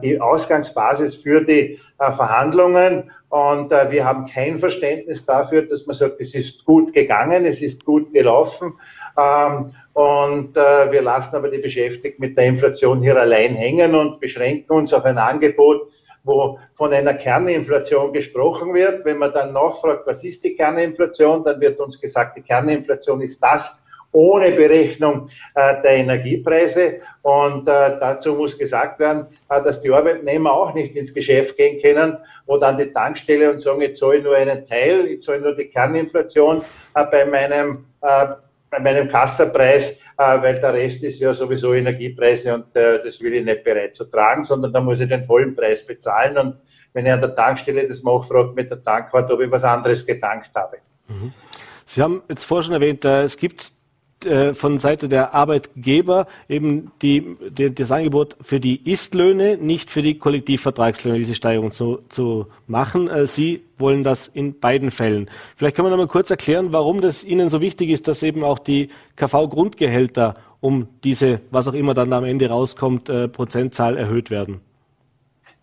[0.04, 3.12] die Ausgangsbasis für die Verhandlungen.
[3.30, 7.62] Und äh, wir haben kein Verständnis dafür, dass man sagt, es ist gut gegangen, es
[7.62, 8.74] ist gut gelaufen.
[9.18, 14.20] Ähm, und äh, wir lassen aber die Beschäftigten mit der Inflation hier allein hängen und
[14.20, 15.92] beschränken uns auf ein Angebot,
[16.24, 19.06] wo von einer Kerninflation gesprochen wird.
[19.06, 23.44] Wenn man dann nachfragt, was ist die Kerninflation, dann wird uns gesagt, die Kerninflation ist
[23.44, 23.80] das,
[24.12, 27.02] ohne Berechnung äh, der Energiepreise.
[27.22, 31.82] Und äh, dazu muss gesagt werden, äh, dass die Arbeitnehmer auch nicht ins Geschäft gehen
[31.82, 35.56] können, wo dann die Tankstelle und sagen, ich zahle nur einen Teil, ich zahle nur
[35.56, 36.62] die Kerninflation
[36.96, 38.28] äh, bei meinem äh,
[38.72, 43.44] bei meinem Kassapreis, äh, weil der Rest ist ja sowieso Energiepreise und das will ich
[43.44, 46.38] nicht bereit zu tragen, sondern da muss ich den vollen Preis bezahlen.
[46.38, 46.56] Und
[46.94, 50.06] wenn ich an der Tankstelle das mache, fragt mit der Tankkarte, ob ich was anderes
[50.06, 50.78] getankt habe.
[51.08, 51.34] Mhm.
[51.88, 53.74] Sie haben jetzt vorher schon erwähnt, äh, es gibt
[54.26, 60.02] äh, von Seite der Arbeitgeber eben die, die, das Angebot für die Istlöhne, nicht für
[60.02, 63.10] die Kollektivvertragslöhne, diese Steigerung zu, zu machen.
[63.10, 65.30] Äh, Sie wollen das in beiden Fällen.
[65.56, 68.44] Vielleicht können wir noch mal kurz erklären, warum das Ihnen so wichtig ist, dass eben
[68.44, 74.30] auch die KV-Grundgehälter um diese, was auch immer dann am Ende rauskommt, äh, Prozentzahl erhöht
[74.30, 74.62] werden.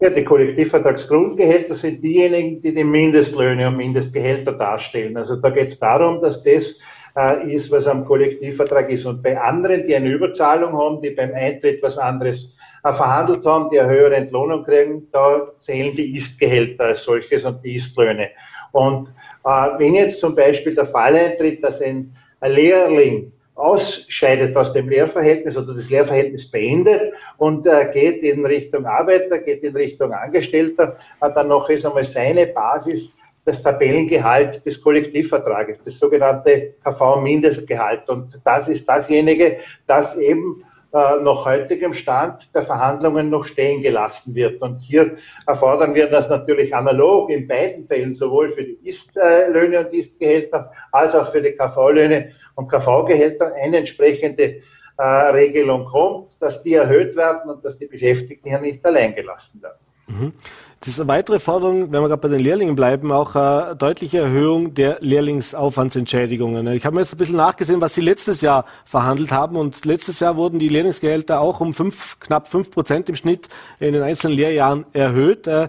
[0.00, 5.16] Ja, die Kollektivvertragsgrundgehälter sind diejenigen, die die Mindestlöhne und Mindestgehälter darstellen.
[5.16, 6.78] Also da geht es darum, dass das
[7.16, 9.07] äh, ist, was am Kollektivvertrag ist.
[9.07, 13.70] Und bei anderen, die eine Überzahlung haben, die beim Eintritt was anderes äh, verhandelt haben,
[13.70, 18.31] die eine höhere Entlohnung kriegen, da zählen die Istgehälter als solches und die Istlöhne.
[18.72, 19.09] Und
[19.44, 19.48] äh,
[19.79, 25.57] wenn jetzt zum Beispiel der Fall eintritt, dass ein, ein Lehrling ausscheidet aus dem Lehrverhältnis
[25.57, 31.31] oder das Lehrverhältnis beendet und äh, geht in Richtung Arbeiter, geht in Richtung Angestellter, äh,
[31.35, 33.15] dann noch ist einmal seine Basis
[33.46, 38.09] das Tabellengehalt des Kollektivvertrages, das sogenannte KV-Mindestgehalt.
[38.09, 44.35] Und das ist dasjenige, das eben äh, nach heutigem Stand der Verhandlungen noch stehen gelassen
[44.35, 44.61] wird.
[44.62, 49.94] Und hier erfordern wir das natürlich analog in beiden Fällen, sowohl für die Ist-Löhne und
[49.94, 54.62] Ist-Gehälter als auch für die KV-Löhne und KV-Gehälter eine entsprechende
[54.98, 59.62] äh, Regelung kommt, dass die erhöht werden und dass die Beschäftigten hier nicht allein gelassen
[59.62, 59.78] werden.
[60.09, 60.32] Mhm.
[60.80, 64.18] Das ist eine weitere Forderung, wenn wir gerade bei den Lehrlingen bleiben, auch eine deutliche
[64.18, 66.66] Erhöhung der Lehrlingsaufwandsentschädigungen.
[66.68, 69.56] Ich habe mir jetzt ein bisschen nachgesehen, was Sie letztes Jahr verhandelt haben.
[69.56, 73.48] Und letztes Jahr wurden die Lehrlingsgehälter auch um fünf, knapp fünf Prozent im Schnitt
[73.80, 75.46] in den einzelnen Lehrjahren erhöht.
[75.46, 75.68] Äh,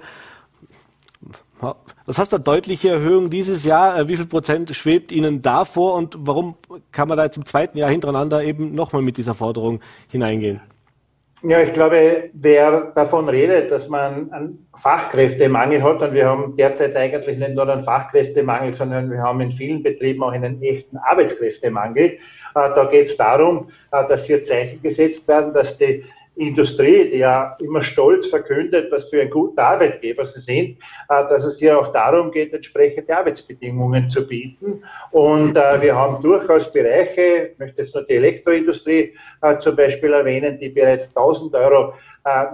[2.06, 3.98] was heißt da deutliche Erhöhung dieses Jahr?
[3.98, 6.56] Äh, wie viel Prozent schwebt Ihnen da vor und warum
[6.91, 10.60] kann man da jetzt im zweiten Jahr hintereinander eben nochmal mit dieser Forderung hineingehen?
[11.43, 16.95] Ja, ich glaube, wer davon redet, dass man einen Fachkräftemangel hat, und wir haben derzeit
[16.95, 22.06] eigentlich nicht nur einen Fachkräftemangel, sondern wir haben in vielen Betrieben auch einen echten Arbeitskräftemangel.
[22.06, 22.17] Äh,
[22.54, 26.04] da geht es darum, äh, dass hier Zeichen gesetzt werden, dass die
[26.38, 30.78] Industrie, die ja immer stolz verkündet, was für ein guter Arbeitgeber sie sind,
[31.10, 34.84] äh, dass es hier auch darum geht, entsprechende Arbeitsbedingungen zu bieten.
[35.12, 40.13] Und äh, wir haben durchaus Bereiche, ich möchte jetzt nur die Elektroindustrie äh, zum Beispiel
[40.13, 41.93] erwähnen, die bereits 1000 Euro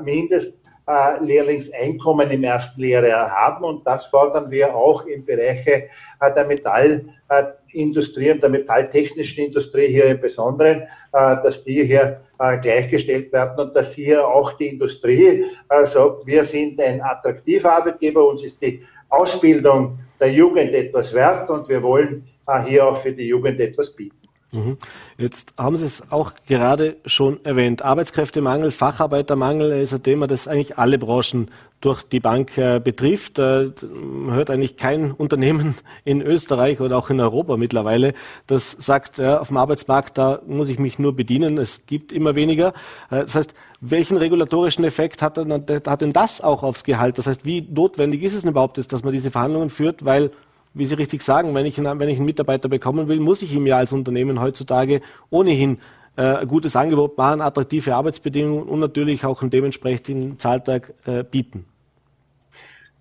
[0.04, 3.64] Mindest Lehrlingseinkommen im ersten Lehrjahr haben.
[3.64, 5.90] Und das fordern wir auch im Bereich
[6.22, 13.68] der Metallindustrie und der metalltechnischen Industrie hier im Besonderen, dass die hier äh, gleichgestellt werden
[13.68, 18.62] und dass hier auch die Industrie äh, sagt, wir sind ein attraktiver Arbeitgeber, uns ist
[18.62, 22.28] die Ausbildung der Jugend etwas wert und wir wollen
[22.66, 24.23] hier auch für die Jugend etwas bieten.
[24.54, 24.78] Mhm.
[25.18, 27.82] Jetzt haben Sie es auch gerade schon erwähnt.
[27.82, 31.50] Arbeitskräftemangel, Facharbeitermangel ist ein Thema, das eigentlich alle Branchen
[31.82, 33.40] durch die Bank äh, betrifft.
[33.40, 35.74] Äh, man hört eigentlich kein Unternehmen
[36.06, 38.14] in Österreich oder auch in Europa mittlerweile,
[38.46, 41.58] das sagt, äh, auf dem Arbeitsmarkt, da muss ich mich nur bedienen.
[41.58, 42.70] Es gibt immer weniger.
[43.10, 47.18] Äh, das heißt, welchen regulatorischen Effekt hat denn das auch aufs Gehalt?
[47.18, 50.06] Das heißt, wie notwendig ist es denn überhaupt, dass man diese Verhandlungen führt?
[50.06, 50.32] Weil
[50.74, 53.54] wie Sie richtig sagen, wenn ich, einen, wenn ich einen Mitarbeiter bekommen will, muss ich
[53.54, 55.78] ihm ja als Unternehmen heutzutage ohnehin
[56.16, 61.66] äh, ein gutes Angebot machen, attraktive Arbeitsbedingungen und natürlich auch einen dementsprechenden Zahltag äh, bieten.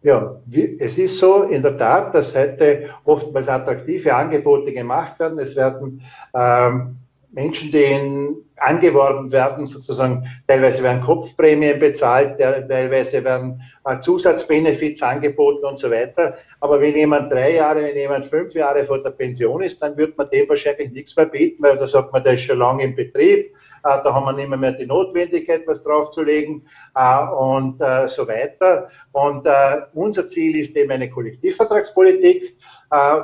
[0.02, 0.40] Ja,
[0.80, 5.38] es ist so in der Tat, dass heute oftmals attraktive Angebote gemacht werden.
[5.38, 6.02] Es werden
[6.34, 6.96] ähm,
[7.32, 15.78] Menschen, in angeworben werden, sozusagen teilweise werden Kopfprämien bezahlt, teilweise werden äh, Zusatzbenefits angeboten und
[15.78, 16.36] so weiter.
[16.60, 20.16] Aber wenn jemand drei Jahre, wenn jemand fünf Jahre vor der Pension ist, dann wird
[20.16, 22.94] man dem wahrscheinlich nichts mehr bieten, weil da sagt man, der ist schon lange im
[22.94, 23.46] Betrieb,
[23.84, 28.88] äh, da haben wir nicht mehr, mehr die Notwendigkeit, was draufzulegen äh, und so weiter.
[29.12, 29.46] Und
[29.94, 32.56] unser Ziel ist eben eine Kollektivvertragspolitik,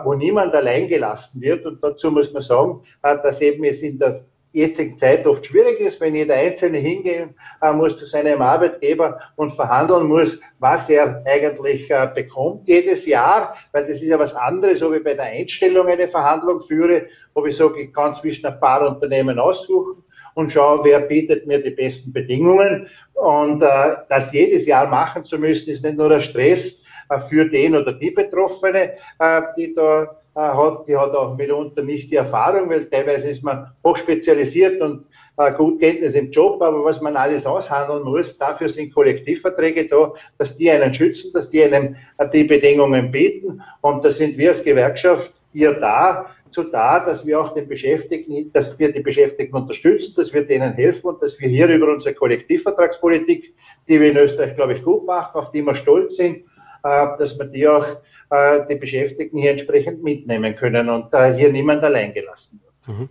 [0.04, 1.66] wo niemand allein gelassen wird.
[1.66, 6.00] Und dazu muss man sagen, dass eben es in der jetzigen Zeit oft schwierig ist,
[6.00, 11.90] wenn jeder Einzelne hingehen äh, muss zu seinem Arbeitgeber und verhandeln muss, was er eigentlich
[11.90, 15.87] äh, bekommt jedes Jahr, weil das ist ja was anderes, ob ich bei der Einstellung
[15.87, 20.02] eine Verhandlung führe, ob ich sage, ich kann zwischen ein paar Unternehmen aussuchen
[20.35, 22.88] und schaue, wer bietet mir die besten Bedingungen.
[23.14, 26.85] Und äh, das jedes Jahr machen zu müssen, ist nicht nur ein Stress äh,
[27.28, 32.12] für den oder die Betroffene, äh, die da äh, hat, die hat auch mitunter nicht
[32.12, 37.00] die Erfahrung, weil teilweise ist man hochspezialisiert und äh, gut Kenntnis im Job, aber was
[37.00, 41.96] man alles aushandeln muss, dafür sind Kollektivverträge da, dass die einen schützen, dass die einen
[42.18, 43.60] äh, die Bedingungen bieten.
[43.80, 48.52] Und da sind wir als Gewerkschaft hier da, so da, dass wir auch den Beschäftigten,
[48.52, 52.14] dass wir die Beschäftigten unterstützen, dass wir denen helfen und dass wir hier über unsere
[52.14, 53.54] Kollektivvertragspolitik,
[53.88, 56.44] die wir in Österreich, glaube ich, gut machen, auf die wir stolz sind,
[56.82, 57.86] dass wir die auch
[58.30, 62.98] äh, die Beschäftigten hier entsprechend mitnehmen können und äh, hier niemand allein gelassen wird.
[62.98, 63.08] Mhm.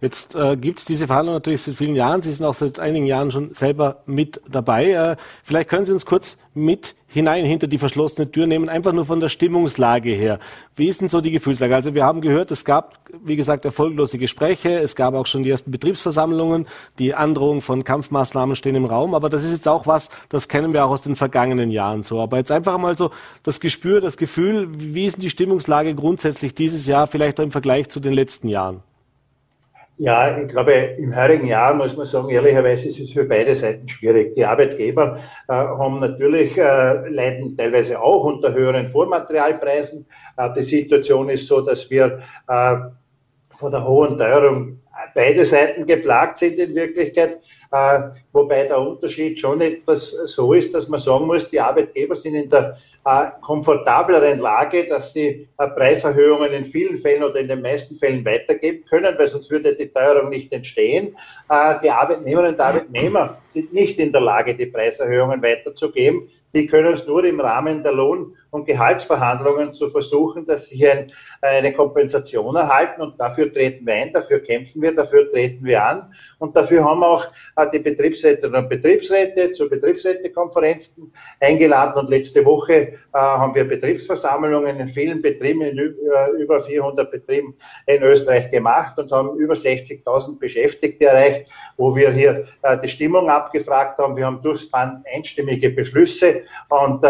[0.00, 2.22] Jetzt äh, gibt es diese Verhandlungen natürlich seit vielen Jahren.
[2.22, 4.92] Sie sind auch seit einigen Jahren schon selber mit dabei.
[4.92, 9.06] Äh, vielleicht können Sie uns kurz mit hinein hinter die verschlossene Tür nehmen, einfach nur
[9.06, 10.38] von der Stimmungslage her.
[10.76, 11.74] Wie ist denn so die Gefühlslage?
[11.74, 15.50] Also wir haben gehört, es gab, wie gesagt, erfolglose Gespräche, es gab auch schon die
[15.50, 16.66] ersten Betriebsversammlungen,
[16.98, 20.74] die Androhung von Kampfmaßnahmen stehen im Raum, aber das ist jetzt auch was, das kennen
[20.74, 22.20] wir auch aus den vergangenen Jahren so.
[22.20, 23.10] Aber jetzt einfach mal so
[23.42, 27.52] das Gespür, das Gefühl, wie ist denn die Stimmungslage grundsätzlich dieses Jahr, vielleicht auch im
[27.52, 28.82] Vergleich zu den letzten Jahren?
[30.00, 33.88] Ja, ich glaube, im heurigen Jahr muss man sagen, ehrlicherweise ist es für beide Seiten
[33.88, 34.36] schwierig.
[34.36, 40.06] Die Arbeitgeber äh, haben natürlich, äh, leiden teilweise auch unter höheren Vormaterialpreisen.
[40.36, 42.76] Äh, die Situation ist so, dass wir äh,
[43.50, 44.78] von der hohen Teuerung
[45.14, 47.40] beide Seiten geplagt sind in Wirklichkeit.
[47.70, 48.00] Äh,
[48.32, 52.48] wobei der Unterschied schon etwas so ist, dass man sagen muss, die Arbeitgeber sind in
[52.48, 57.96] der äh, komfortableren Lage, dass sie äh, Preiserhöhungen in vielen Fällen oder in den meisten
[57.96, 61.16] Fällen weitergeben können, weil sonst würde die Teuerung nicht entstehen.
[61.48, 66.28] Äh, die Arbeitnehmerinnen und Arbeitnehmer sind nicht in der Lage, die Preiserhöhungen weiterzugeben.
[66.54, 71.12] Die können es nur im Rahmen der Lohn- und Gehaltsverhandlungen zu versuchen, dass sie ein,
[71.42, 73.02] eine Kompensation erhalten.
[73.02, 76.14] Und dafür treten wir ein, dafür kämpfen wir, dafür treten wir an.
[76.38, 81.98] Und dafür haben auch äh, die Betriebsräte und Betriebsräte zu Betriebsrätekonferenzen eingeladen.
[81.98, 87.54] Und letzte Woche äh, haben wir Betriebsversammlungen in vielen Betrieben, in äh, über 400 Betrieben
[87.86, 92.46] in Österreich gemacht und haben über 60.000 Beschäftigte erreicht, wo wir hier
[92.82, 94.16] die Stimmung abgefragt haben.
[94.16, 97.04] Wir haben durchs Band einstimmige Beschlüsse und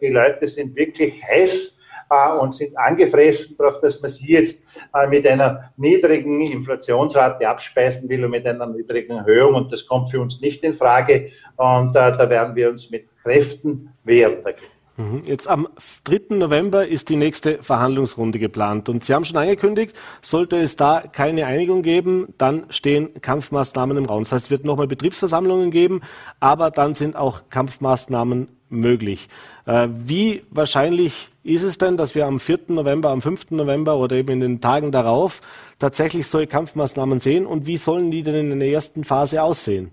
[0.00, 1.78] die Leute sind wirklich heiß
[2.10, 8.08] äh, und sind angefressen darauf, dass man sie jetzt äh, mit einer niedrigen Inflationsrate abspeisen
[8.08, 9.54] will und mit einer niedrigen Erhöhung.
[9.54, 11.30] Und das kommt für uns nicht in Frage.
[11.56, 14.79] Und äh, da werden wir uns mit Kräften wehren dagegen.
[15.00, 15.22] Mhm.
[15.24, 15.68] Jetzt am
[16.04, 16.36] 3.
[16.36, 18.88] November ist die nächste Verhandlungsrunde geplant.
[18.88, 24.04] Und Sie haben schon angekündigt, sollte es da keine Einigung geben, dann stehen Kampfmaßnahmen im
[24.04, 24.24] Raum.
[24.24, 26.02] Das heißt, es wird nochmal Betriebsversammlungen geben,
[26.38, 29.28] aber dann sind auch Kampfmaßnahmen möglich.
[29.64, 32.60] Äh, wie wahrscheinlich ist es denn, dass wir am 4.
[32.68, 33.52] November, am 5.
[33.52, 35.40] November oder eben in den Tagen darauf
[35.78, 39.92] tatsächlich solche Kampfmaßnahmen sehen und wie sollen die denn in der ersten Phase aussehen?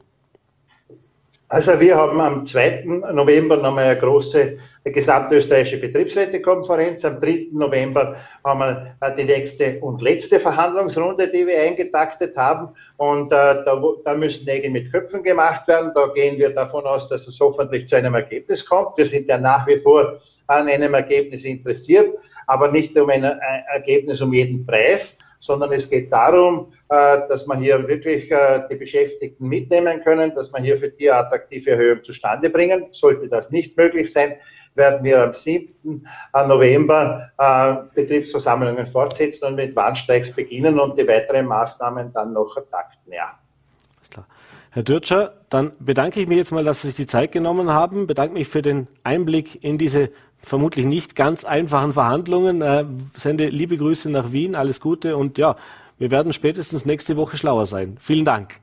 [1.49, 2.83] Also wir haben am 2.
[3.13, 7.05] November nochmal eine große gesamtösterreichische Betriebsrätekonferenz.
[7.05, 7.47] Am 3.
[7.53, 12.75] November haben wir äh, die nächste und letzte Verhandlungsrunde, die wir eingetaktet haben.
[12.97, 15.93] Und äh, da, da, müssen Nägel mit Köpfen gemacht werden.
[15.95, 18.97] Da gehen wir davon aus, dass es hoffentlich zu einem Ergebnis kommt.
[18.97, 22.13] Wir sind ja nach wie vor an einem Ergebnis interessiert,
[22.47, 27.45] aber nicht um ein, ein Ergebnis um jeden Preis, sondern es geht darum, äh, dass
[27.45, 32.03] man hier wirklich äh, die Beschäftigten mitnehmen können, dass man hier für die attraktive Erhöhung
[32.03, 32.87] zustande bringen.
[32.91, 34.35] Sollte das nicht möglich sein,
[34.75, 36.07] werden wir am 7.
[36.33, 43.11] November äh, Betriebsversammlungen fortsetzen und mit Warnstreiks beginnen und die weiteren Maßnahmen dann noch takten.
[43.11, 43.37] Ja.
[44.71, 48.05] Herr Dürtscher, dann bedanke ich mich jetzt mal, dass Sie sich die Zeit genommen haben,
[48.05, 52.61] bedanke mich für den Einblick in diese vermutlich nicht ganz einfachen Verhandlungen.
[52.61, 52.85] Äh,
[53.15, 55.55] sende liebe Grüße nach Wien, alles Gute und ja,
[55.97, 57.97] wir werden spätestens nächste Woche schlauer sein.
[57.99, 58.55] Vielen Dank.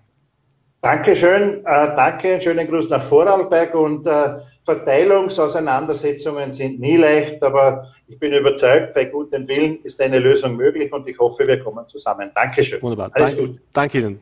[0.81, 4.35] Dankeschön, äh, danke, schönen Gruß nach Vorarlberg und äh,
[4.67, 10.93] Verteilungsauseinandersetzungen sind nie leicht, aber ich bin überzeugt, bei gutem Willen ist eine Lösung möglich
[10.93, 12.31] und ich hoffe, wir kommen zusammen.
[12.35, 12.83] Dankeschön.
[12.83, 13.11] Wunderbar.
[13.15, 13.61] Alles Dank, gut.
[13.73, 14.21] Danke Ihnen.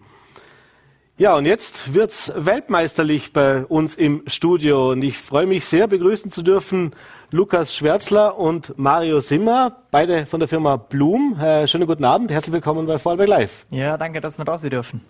[1.22, 6.32] Ja, und jetzt wird's weltmeisterlich bei uns im Studio und ich freue mich sehr, begrüßen
[6.32, 6.96] zu dürfen
[7.30, 11.38] Lukas Schwärzler und Mario Simmer, beide von der Firma Blum.
[11.40, 13.64] Äh, schönen guten Abend, herzlich willkommen bei Vorarlberg Live.
[13.70, 15.00] Ja, danke, dass wir da sein dürfen.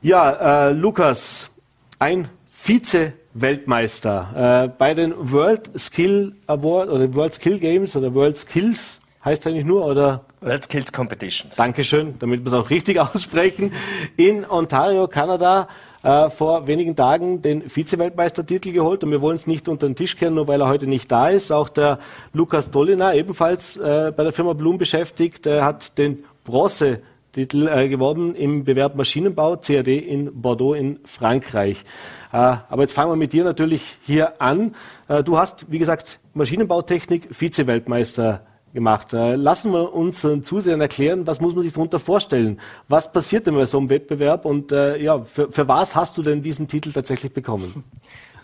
[0.00, 1.50] Ja, äh, Lukas,
[1.98, 9.00] ein Vize-Weltmeister äh, bei den World Skill Award oder World Skill Games oder World Skills
[9.22, 11.56] heißt es eigentlich nur oder World Skills Competitions.
[11.56, 13.72] Dankeschön, damit wir es auch richtig aussprechen.
[14.16, 15.68] In Ontario, Kanada
[16.02, 20.16] äh, vor wenigen Tagen den Vize-Weltmeistertitel geholt und wir wollen es nicht unter den Tisch
[20.16, 21.50] kehren, nur weil er heute nicht da ist.
[21.50, 21.98] Auch der
[22.32, 27.00] Lukas Dolina, ebenfalls äh, bei der Firma Blum beschäftigt, äh, hat den Bronze
[27.36, 31.84] Titel äh, gewonnen im Bewerb Maschinenbau, CAD in Bordeaux in Frankreich.
[32.32, 34.74] Äh, aber jetzt fangen wir mit dir natürlich hier an.
[35.08, 38.46] Äh, du hast, wie gesagt, Maschinenbautechnik Vize-Weltmeister
[38.76, 39.12] gemacht.
[39.12, 42.60] Äh, lassen wir uns äh, Zusehern erklären, was muss man sich darunter vorstellen?
[42.86, 46.22] Was passiert denn bei so einem Wettbewerb und äh, ja, für, für was hast du
[46.22, 47.82] denn diesen Titel tatsächlich bekommen?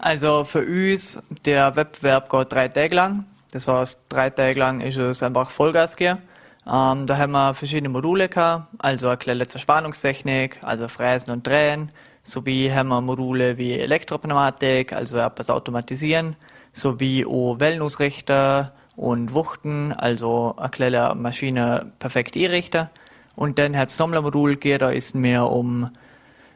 [0.01, 3.25] Also für uns, der Wettbewerb geht drei Tage lang.
[3.53, 6.19] Das heißt, drei Tage lang ist es einfach Vollgas gehen.
[6.67, 11.91] Ähm, da haben wir verschiedene Module gehabt, also eine kleine Zerspannungstechnik, also Fräsen und Drehen,
[12.23, 16.37] sowie haben wir Module wie Elektropneumatik, also etwas automatisieren,
[16.73, 22.89] sowie auch Wellenausrichter, und Wuchten, also kleine Maschine perfekt einrichten.
[23.35, 25.91] Und dann hat ein Modul gegeben, da ist mir um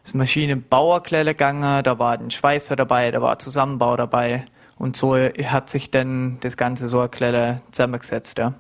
[0.05, 4.45] das Maschinenbauerkleile gegangen, da war ein Schweißer dabei, da war ein Zusammenbau dabei.
[4.79, 8.55] Und so hat sich dann das Ganze so eine zusammengesetzt, ja.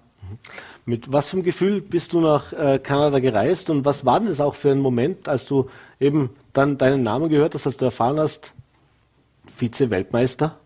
[0.87, 4.29] Mit was für einem Gefühl bist du nach äh, Kanada gereist und was war denn
[4.29, 5.68] das auch für ein Moment, als du
[6.01, 8.55] eben dann deinen Namen gehört hast, als du erfahren hast,
[9.47, 10.59] Vize-Weltmeister?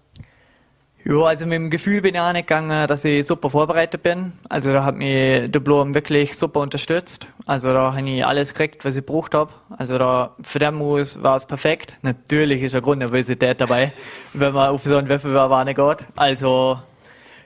[1.04, 4.32] Ja, also mit dem Gefühl bin ich auch nicht gegangen, dass ich super vorbereitet bin.
[4.50, 7.26] Also da hat mich der Blum wirklich super unterstützt.
[7.46, 9.50] Also da habe ich alles gekriegt, was ich gebraucht habe.
[9.78, 11.94] Also da für den Muss war es perfekt.
[12.02, 13.92] Natürlich ist eine Grundnervosität dabei,
[14.34, 16.06] wenn man auf so einen Wettbewerb auch nicht geht.
[16.16, 16.78] Also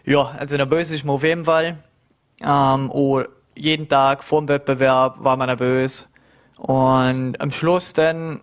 [0.05, 1.78] ja, also nervös ist man auf jeden Fall.
[2.42, 6.09] Ähm, und jeden Tag vor dem Wettbewerb war man nervös.
[6.57, 8.40] Und am Schluss dann,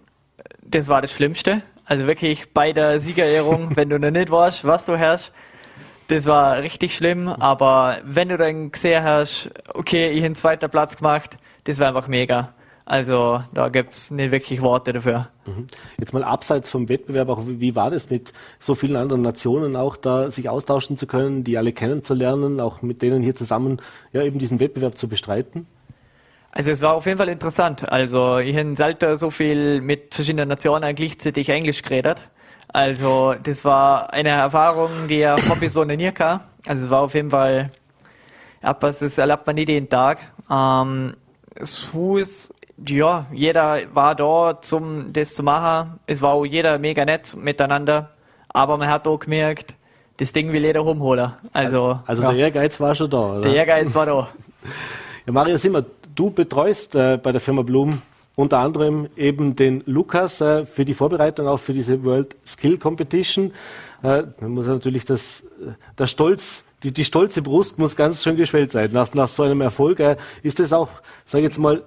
[0.62, 1.64] das war das Schlimmste.
[1.86, 5.32] Also wirklich bei der Siegerehrung, wenn du noch nicht weißt, was du hast,
[6.08, 7.28] das war richtig schlimm.
[7.28, 11.88] Aber wenn du dann gesehen hast, okay, ich habe einen zweiten Platz gemacht, das war
[11.88, 12.54] einfach mega.
[12.86, 15.30] Also da gibt es nicht wirklich Worte dafür.
[15.46, 15.68] Mhm.
[15.98, 19.96] Jetzt mal abseits vom Wettbewerb, auch wie war das mit so vielen anderen Nationen auch
[19.96, 24.40] da sich austauschen zu können, die alle kennenzulernen, auch mit denen hier zusammen ja eben
[24.40, 25.68] diesen Wettbewerb zu bestreiten?
[26.52, 27.90] Also es war auf jeden Fall interessant.
[27.90, 32.18] Also ich habe selten so viel mit verschiedenen Nationen gleichzeitig Englisch geredet.
[32.68, 36.46] Also das war eine Erfahrung, die habe ich so nie gehabt.
[36.68, 37.70] Also es war auf jeden Fall
[38.62, 40.20] etwas, das erlebt man nicht jeden Tag.
[40.50, 41.16] Ähm,
[41.56, 42.54] das Haus,
[42.86, 46.00] ja, jeder war da, um das zu machen.
[46.06, 48.12] Es war auch jeder mega nett miteinander.
[48.50, 49.74] Aber man hat auch gemerkt,
[50.18, 51.34] das Ding will jeder rumholen.
[51.54, 52.32] Also, also ja.
[52.32, 53.42] der Ehrgeiz war schon da, oder?
[53.42, 54.28] Der Ehrgeiz war da.
[55.28, 55.84] Ja, Mario Simmer,
[56.22, 58.04] du betreust äh, bei der Firma Blum
[58.36, 63.54] unter anderem eben den Lukas äh, für die Vorbereitung auch für diese World Skill Competition.
[64.04, 68.36] Äh, da muss natürlich das, äh, der Stolz, die, die stolze Brust muss ganz schön
[68.36, 70.00] geschwellt sein nach, nach so einem Erfolg.
[70.00, 70.90] Äh, ist das auch,
[71.26, 71.82] sage ich jetzt mal,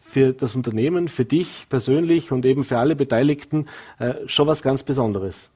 [0.00, 3.66] für das Unternehmen, für dich persönlich und eben für alle Beteiligten
[3.98, 5.50] äh, schon was ganz Besonderes?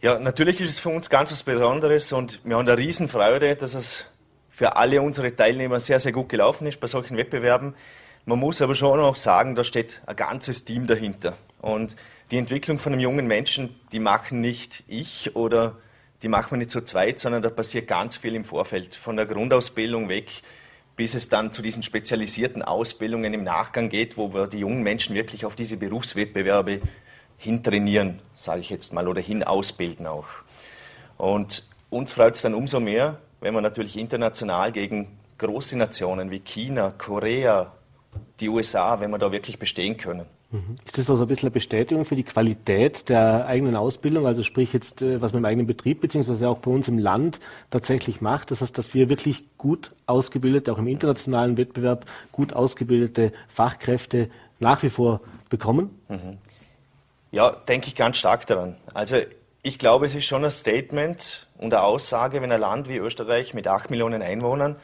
[0.00, 3.74] Ja, natürlich ist es für uns ganz was Besonderes und wir haben eine Riesenfreude, dass
[3.74, 4.06] es
[4.54, 7.74] für alle unsere Teilnehmer sehr, sehr gut gelaufen ist bei solchen Wettbewerben.
[8.24, 11.36] Man muss aber schon auch sagen, da steht ein ganzes Team dahinter.
[11.60, 11.96] Und
[12.30, 15.76] die Entwicklung von einem jungen Menschen, die machen nicht ich oder
[16.22, 18.94] die machen wir nicht zu zweit, sondern da passiert ganz viel im Vorfeld.
[18.94, 20.42] Von der Grundausbildung weg,
[20.94, 25.16] bis es dann zu diesen spezialisierten Ausbildungen im Nachgang geht, wo wir die jungen Menschen
[25.16, 26.80] wirklich auf diese Berufswettbewerbe
[27.38, 30.28] hintrainieren, sage ich jetzt mal, oder hin ausbilden auch.
[31.18, 36.40] Und uns freut es dann umso mehr, wenn wir natürlich international gegen große Nationen wie
[36.40, 37.72] China, Korea,
[38.40, 40.24] die USA, wenn wir da wirklich bestehen können.
[40.50, 40.76] Mhm.
[40.86, 44.72] Ist das also ein bisschen eine Bestätigung für die Qualität der eigenen Ausbildung, also sprich
[44.72, 47.38] jetzt, äh, was man im eigenen Betrieb beziehungsweise auch bei uns im Land
[47.70, 48.50] tatsächlich macht?
[48.50, 54.82] Das heißt, dass wir wirklich gut ausgebildete, auch im internationalen Wettbewerb, gut ausgebildete Fachkräfte nach
[54.82, 55.20] wie vor
[55.50, 55.90] bekommen?
[56.08, 56.38] Mhm.
[57.30, 58.76] Ja, denke ich ganz stark daran.
[58.94, 59.16] Also
[59.62, 63.54] ich glaube, es ist schon ein Statement und eine Aussage, wenn ein Land wie Österreich
[63.54, 64.76] mit acht Millionen Einwohnern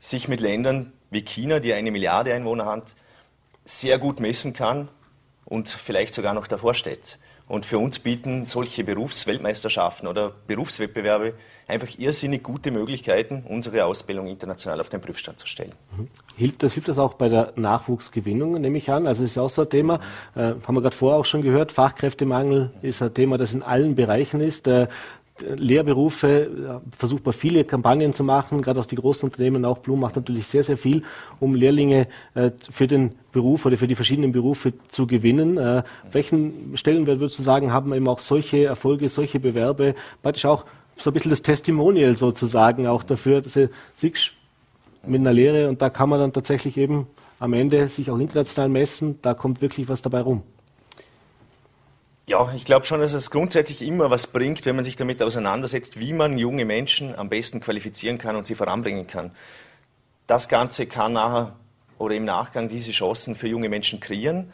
[0.00, 2.94] sich mit Ländern wie China, die eine Milliarde Einwohner hat,
[3.64, 4.88] sehr gut messen kann
[5.44, 7.18] und vielleicht sogar noch davor steht.
[7.50, 11.34] Und für uns bieten solche Berufsweltmeisterschaften oder Berufswettbewerbe
[11.66, 15.74] einfach irrsinnig gute Möglichkeiten, unsere Ausbildung international auf den Prüfstand zu stellen.
[15.96, 16.08] Mhm.
[16.36, 19.08] Hilft das, hilft das auch bei der Nachwuchsgewinnung, nehme ich an?
[19.08, 19.98] Also das ist auch so ein Thema,
[20.36, 23.96] äh, haben wir gerade vorher auch schon gehört, Fachkräftemangel ist ein Thema, das in allen
[23.96, 24.68] Bereichen ist.
[24.68, 24.86] Äh,
[25.42, 30.16] Lehrberufe versucht man viele Kampagnen zu machen, gerade auch die großen Unternehmen, auch Blum macht
[30.16, 31.02] natürlich sehr, sehr viel,
[31.38, 35.56] um Lehrlinge äh, für den Beruf oder für die verschiedenen Berufe zu gewinnen.
[35.56, 35.82] Äh,
[36.12, 40.64] welchen Stellenwert würdest du sagen, haben eben auch solche Erfolge, solche Bewerbe, praktisch auch
[40.96, 44.32] so ein bisschen das Testimonial sozusagen auch dafür, dass du siehst
[45.06, 47.06] mit einer Lehre und da kann man dann tatsächlich eben
[47.38, 50.42] am Ende sich auch international messen, da kommt wirklich was dabei rum.
[52.30, 55.98] Ja, ich glaube schon, dass es grundsätzlich immer was bringt, wenn man sich damit auseinandersetzt,
[55.98, 59.32] wie man junge Menschen am besten qualifizieren kann und sie voranbringen kann.
[60.28, 61.56] Das Ganze kann nachher
[61.98, 64.52] oder im Nachgang diese Chancen für junge Menschen kreieren.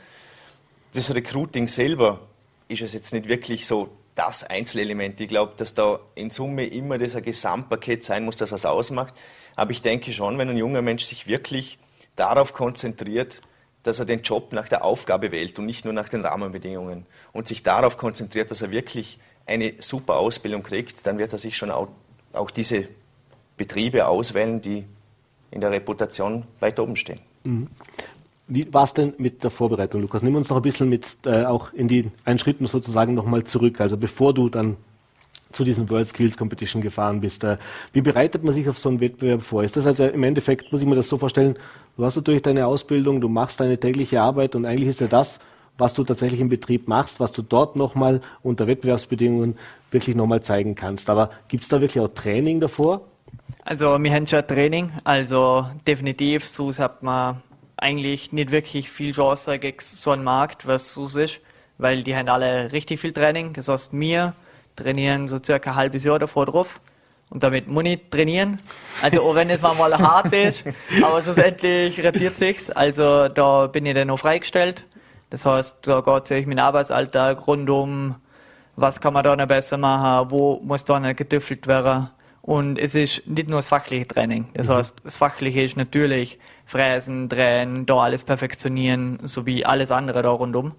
[0.94, 2.20] Das Recruiting selber
[2.68, 5.20] ist es jetzt nicht wirklich so das Einzelelement.
[5.20, 9.12] Ich glaube, dass da in Summe immer dieser Gesamtpaket sein muss, das was ausmacht.
[9.54, 11.78] Aber ich denke schon, wenn ein junger Mensch sich wirklich
[12.16, 13.42] darauf konzentriert,
[13.86, 17.48] dass er den Job nach der Aufgabe wählt und nicht nur nach den Rahmenbedingungen und
[17.48, 21.70] sich darauf konzentriert, dass er wirklich eine super Ausbildung kriegt, dann wird er sich schon
[21.70, 21.88] auch,
[22.32, 22.88] auch diese
[23.56, 24.84] Betriebe auswählen, die
[25.50, 27.20] in der Reputation weit oben stehen.
[27.44, 27.68] Mhm.
[28.48, 30.22] Wie war es denn mit der Vorbereitung, Lukas?
[30.22, 33.80] Nimm uns noch ein bisschen mit äh, auch in die einen Schritt sozusagen nochmal zurück.
[33.80, 34.76] Also bevor du dann
[35.56, 37.42] zu diesem World Skills Competition gefahren bist.
[37.42, 37.56] Äh,
[37.92, 39.64] wie bereitet man sich auf so einen Wettbewerb vor?
[39.64, 41.56] Ist das also im Endeffekt, muss ich mir das so vorstellen,
[41.96, 45.40] du hast natürlich deine Ausbildung, du machst deine tägliche Arbeit und eigentlich ist ja das,
[45.78, 49.56] was du tatsächlich im Betrieb machst, was du dort nochmal unter Wettbewerbsbedingungen
[49.90, 51.10] wirklich nochmal zeigen kannst.
[51.10, 53.02] Aber gibt es da wirklich auch Training davor?
[53.64, 57.42] Also wir haben schon Training, also definitiv, so hat man
[57.76, 61.40] eigentlich nicht wirklich viel Chance gegen so einen Markt, was so ist,
[61.78, 63.52] weil die haben alle richtig viel Training.
[63.52, 64.34] Das heißt, mir
[64.76, 66.80] trainieren so circa ein halbes Jahr davor drauf.
[67.28, 68.58] Und damit ich trainieren.
[69.02, 70.64] Also auch wenn es mal hart ist,
[71.02, 72.70] aber schlussendlich rentiert sich's.
[72.70, 74.84] Also da bin ich dann noch freigestellt.
[75.30, 78.14] Das heißt, da geht sich mein Arbeitsalltag rund um,
[78.76, 82.10] was kann man da noch besser machen, wo muss da noch getüffelt werden.
[82.42, 84.46] Und es ist nicht nur das fachliche Training.
[84.54, 84.74] Das mhm.
[84.74, 90.74] heißt, das fachliche ist natürlich Fräsen, Drehen, da alles perfektionieren, sowie alles andere da rundum.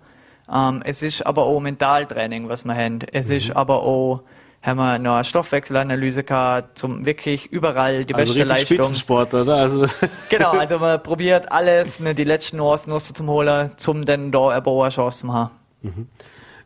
[0.51, 2.99] Ähm, es ist aber auch Mentaltraining, was wir haben.
[3.11, 3.35] Es mhm.
[3.35, 4.21] ist aber auch
[4.63, 8.77] haben wir noch eine Stoffwechselanalyse gehabt, zum wirklich überall die also beste Leistung.
[8.77, 9.55] Spitzensport, oder?
[9.55, 9.85] Also
[10.29, 14.49] genau, also man probiert alles, ne, die letzten Nuancen noch zu holen, zum dann da
[14.49, 15.51] eine eine Chance zu haben.
[15.83, 16.07] Mhm.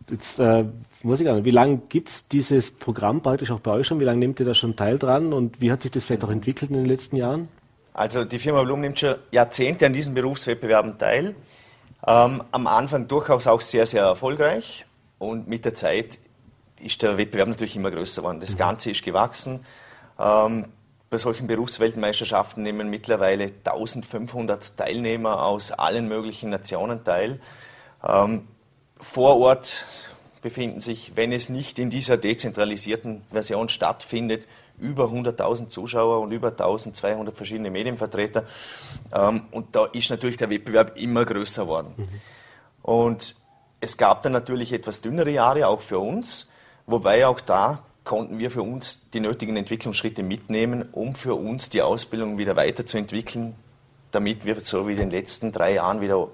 [0.09, 0.65] Jetzt äh,
[1.03, 3.99] muss ich sagen, wie lange gibt es dieses Programm praktisch auch bei euch schon?
[3.99, 6.31] Wie lange nehmt ihr da schon teil dran und wie hat sich das vielleicht auch
[6.31, 7.49] entwickelt in den letzten Jahren?
[7.93, 11.35] Also die Firma Blum nimmt schon Jahrzehnte an diesen Berufswettbewerben teil.
[12.05, 14.85] Ähm, am Anfang durchaus auch sehr, sehr erfolgreich
[15.19, 16.19] und mit der Zeit
[16.79, 18.39] ist der Wettbewerb natürlich immer größer geworden.
[18.39, 18.59] Das mhm.
[18.59, 19.65] Ganze ist gewachsen.
[20.19, 20.65] Ähm,
[21.09, 27.39] bei solchen Berufsweltmeisterschaften nehmen mittlerweile 1500 Teilnehmer aus allen möglichen Nationen teil.
[28.07, 28.47] Ähm,
[28.99, 30.09] vor Ort
[30.41, 34.47] befinden sich, wenn es nicht in dieser dezentralisierten Version stattfindet,
[34.81, 38.43] über 100.000 Zuschauer und über 1.200 verschiedene Medienvertreter.
[39.13, 41.93] Ähm, und da ist natürlich der Wettbewerb immer größer geworden.
[41.95, 42.07] Mhm.
[42.81, 43.35] Und
[43.79, 46.49] es gab dann natürlich etwas dünnere Jahre auch für uns,
[46.85, 51.81] wobei auch da konnten wir für uns die nötigen Entwicklungsschritte mitnehmen, um für uns die
[51.81, 53.55] Ausbildung wieder weiterzuentwickeln,
[54.11, 56.27] damit wir so wie in den letzten drei Jahren wieder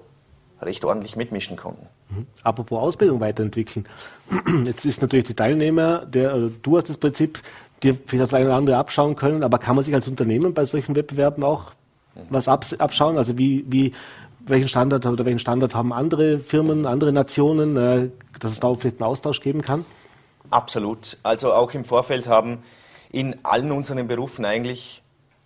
[0.60, 1.86] recht ordentlich mitmischen konnten.
[2.10, 2.26] Mhm.
[2.42, 3.86] Apropos Ausbildung weiterentwickeln.
[4.64, 7.40] Jetzt ist natürlich die Teilnehmer, der, also du hast das Prinzip,
[7.82, 10.64] dir vielleicht das eine oder andere abschauen können, aber kann man sich als Unternehmen bei
[10.64, 11.72] solchen Wettbewerben auch
[12.30, 13.16] was abschauen?
[13.16, 13.92] Also wie, wie
[14.40, 18.10] welchen Standard oder welchen Standard haben andere Firmen, andere Nationen, äh,
[18.40, 19.84] dass es da vielleicht einen Austausch geben kann?
[20.50, 21.18] Absolut.
[21.22, 22.62] Also auch im Vorfeld haben
[23.10, 25.02] in allen unseren Berufen eigentlich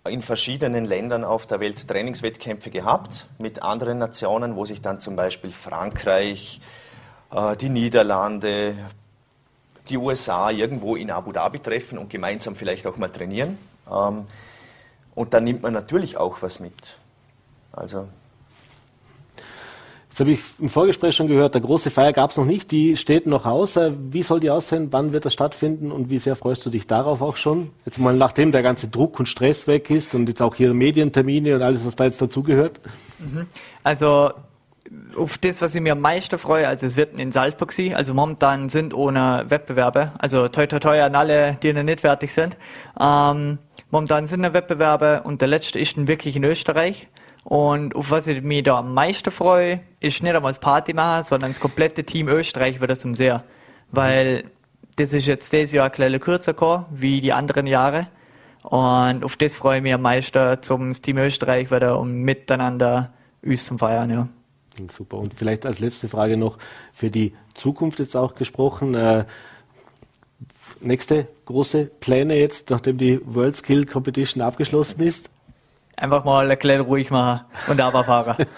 [0.09, 5.15] in verschiedenen Ländern auf der Welt Trainingswettkämpfe gehabt mit anderen Nationen, wo sich dann zum
[5.15, 6.59] Beispiel Frankreich,
[7.31, 8.75] äh, die Niederlande,
[9.89, 13.57] die USA irgendwo in Abu Dhabi treffen und gemeinsam vielleicht auch mal trainieren.
[13.91, 14.25] Ähm,
[15.15, 16.97] und dann nimmt man natürlich auch was mit.
[17.71, 18.07] Also
[20.13, 22.97] Jetzt habe ich im Vorgespräch schon gehört, der große Feier gab es noch nicht, die
[22.97, 23.77] steht noch aus.
[23.77, 24.89] Äh, wie soll die aussehen?
[24.91, 27.71] Wann wird das stattfinden und wie sehr freust du dich darauf auch schon?
[27.83, 31.55] Jetzt mal nachdem der ganze Druck und Stress weg ist und jetzt auch hier Medientermine
[31.55, 32.79] und alles, was da jetzt dazugehört.
[33.17, 33.47] Mhm.
[33.81, 34.33] Also
[35.15, 38.13] auf das, was ich mir am meisten freue, also es wird in Salzburg sein, also
[38.13, 42.57] momentan sind ohne Wettbewerbe, also toi toi toi an alle, die noch nicht fertig sind.
[42.99, 43.59] Ähm,
[43.91, 47.07] momentan sind noch Wettbewerbe und der letzte ist dann wirklich in Österreich.
[47.43, 51.23] Und auf was ich mich da am meisten freue, ist nicht einmal das Party machen,
[51.23, 53.43] sondern das komplette Team Österreich wird das um sehr.
[53.91, 54.45] Weil
[54.95, 58.07] das ist jetzt dieses Jahr ein bisschen kürzer gekommen, wie die anderen Jahre.
[58.63, 63.65] Und auf das freue ich mich am meisten, zum Team Österreich wieder um miteinander uns
[63.65, 64.27] zum Feiern, ja.
[64.89, 65.17] Super.
[65.17, 66.57] Und vielleicht als letzte Frage noch
[66.93, 68.95] für die Zukunft jetzt auch gesprochen.
[68.95, 69.25] Äh,
[70.81, 75.29] nächste große Pläne jetzt, nachdem die World Skill Competition abgeschlossen ist?
[75.95, 78.45] Einfach mal ein bisschen ruhig machen und aber fahren.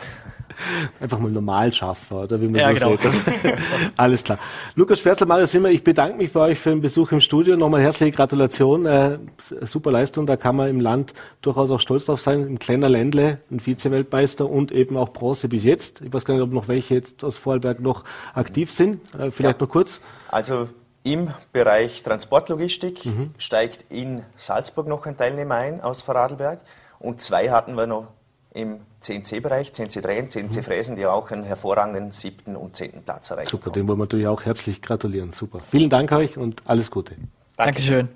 [0.99, 3.11] Einfach mal normal schaffen, oder wie man ja, so genau.
[3.11, 3.53] sieht.
[3.97, 4.39] Alles klar.
[4.75, 7.55] Lukas Schwärzler, Mario Simmer, ich bedanke mich bei euch für den Besuch im Studio.
[7.55, 8.85] Nochmal herzliche Gratulation.
[8.85, 9.19] Äh,
[9.61, 12.45] super Leistung, da kann man im Land durchaus auch stolz drauf sein.
[12.47, 16.01] Im kleiner Ländle, ein Vize-Weltmeister und eben auch Bronze bis jetzt.
[16.01, 19.01] Ich weiß gar nicht, ob noch welche jetzt aus Vorarlberg noch aktiv sind.
[19.15, 19.65] Äh, vielleicht ja.
[19.65, 20.01] noch kurz.
[20.29, 20.69] Also
[21.03, 23.31] im Bereich Transportlogistik mhm.
[23.37, 26.61] steigt in Salzburg noch ein Teilnehmer ein aus Vorarlberg.
[26.97, 28.07] Und zwei hatten wir noch
[28.55, 33.49] im CNC-Bereich, CNC Drehen, CNC Fräsen, die auch einen hervorragenden siebten und zehnten Platz erreicht
[33.49, 35.33] Super, dem wollen wir natürlich auch herzlich gratulieren.
[35.33, 35.59] Super.
[35.59, 37.15] Vielen Dank euch und alles Gute.
[37.57, 38.07] Dankeschön.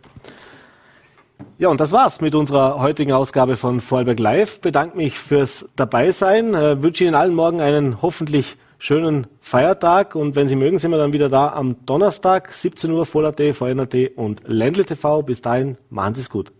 [1.57, 4.61] Ja, und das war's mit unserer heutigen Ausgabe von Vorarlberg Live.
[4.61, 6.53] Bedanke mich fürs Dabeisein.
[6.53, 10.97] Äh, wünsche Ihnen allen morgen einen hoffentlich schönen Feiertag und wenn Sie mögen, sind wir
[10.97, 15.21] dann wieder da am Donnerstag, 17 Uhr, Voll.at, VNAT und Ländle TV.
[15.21, 16.53] Bis dahin, machen Sie es gut.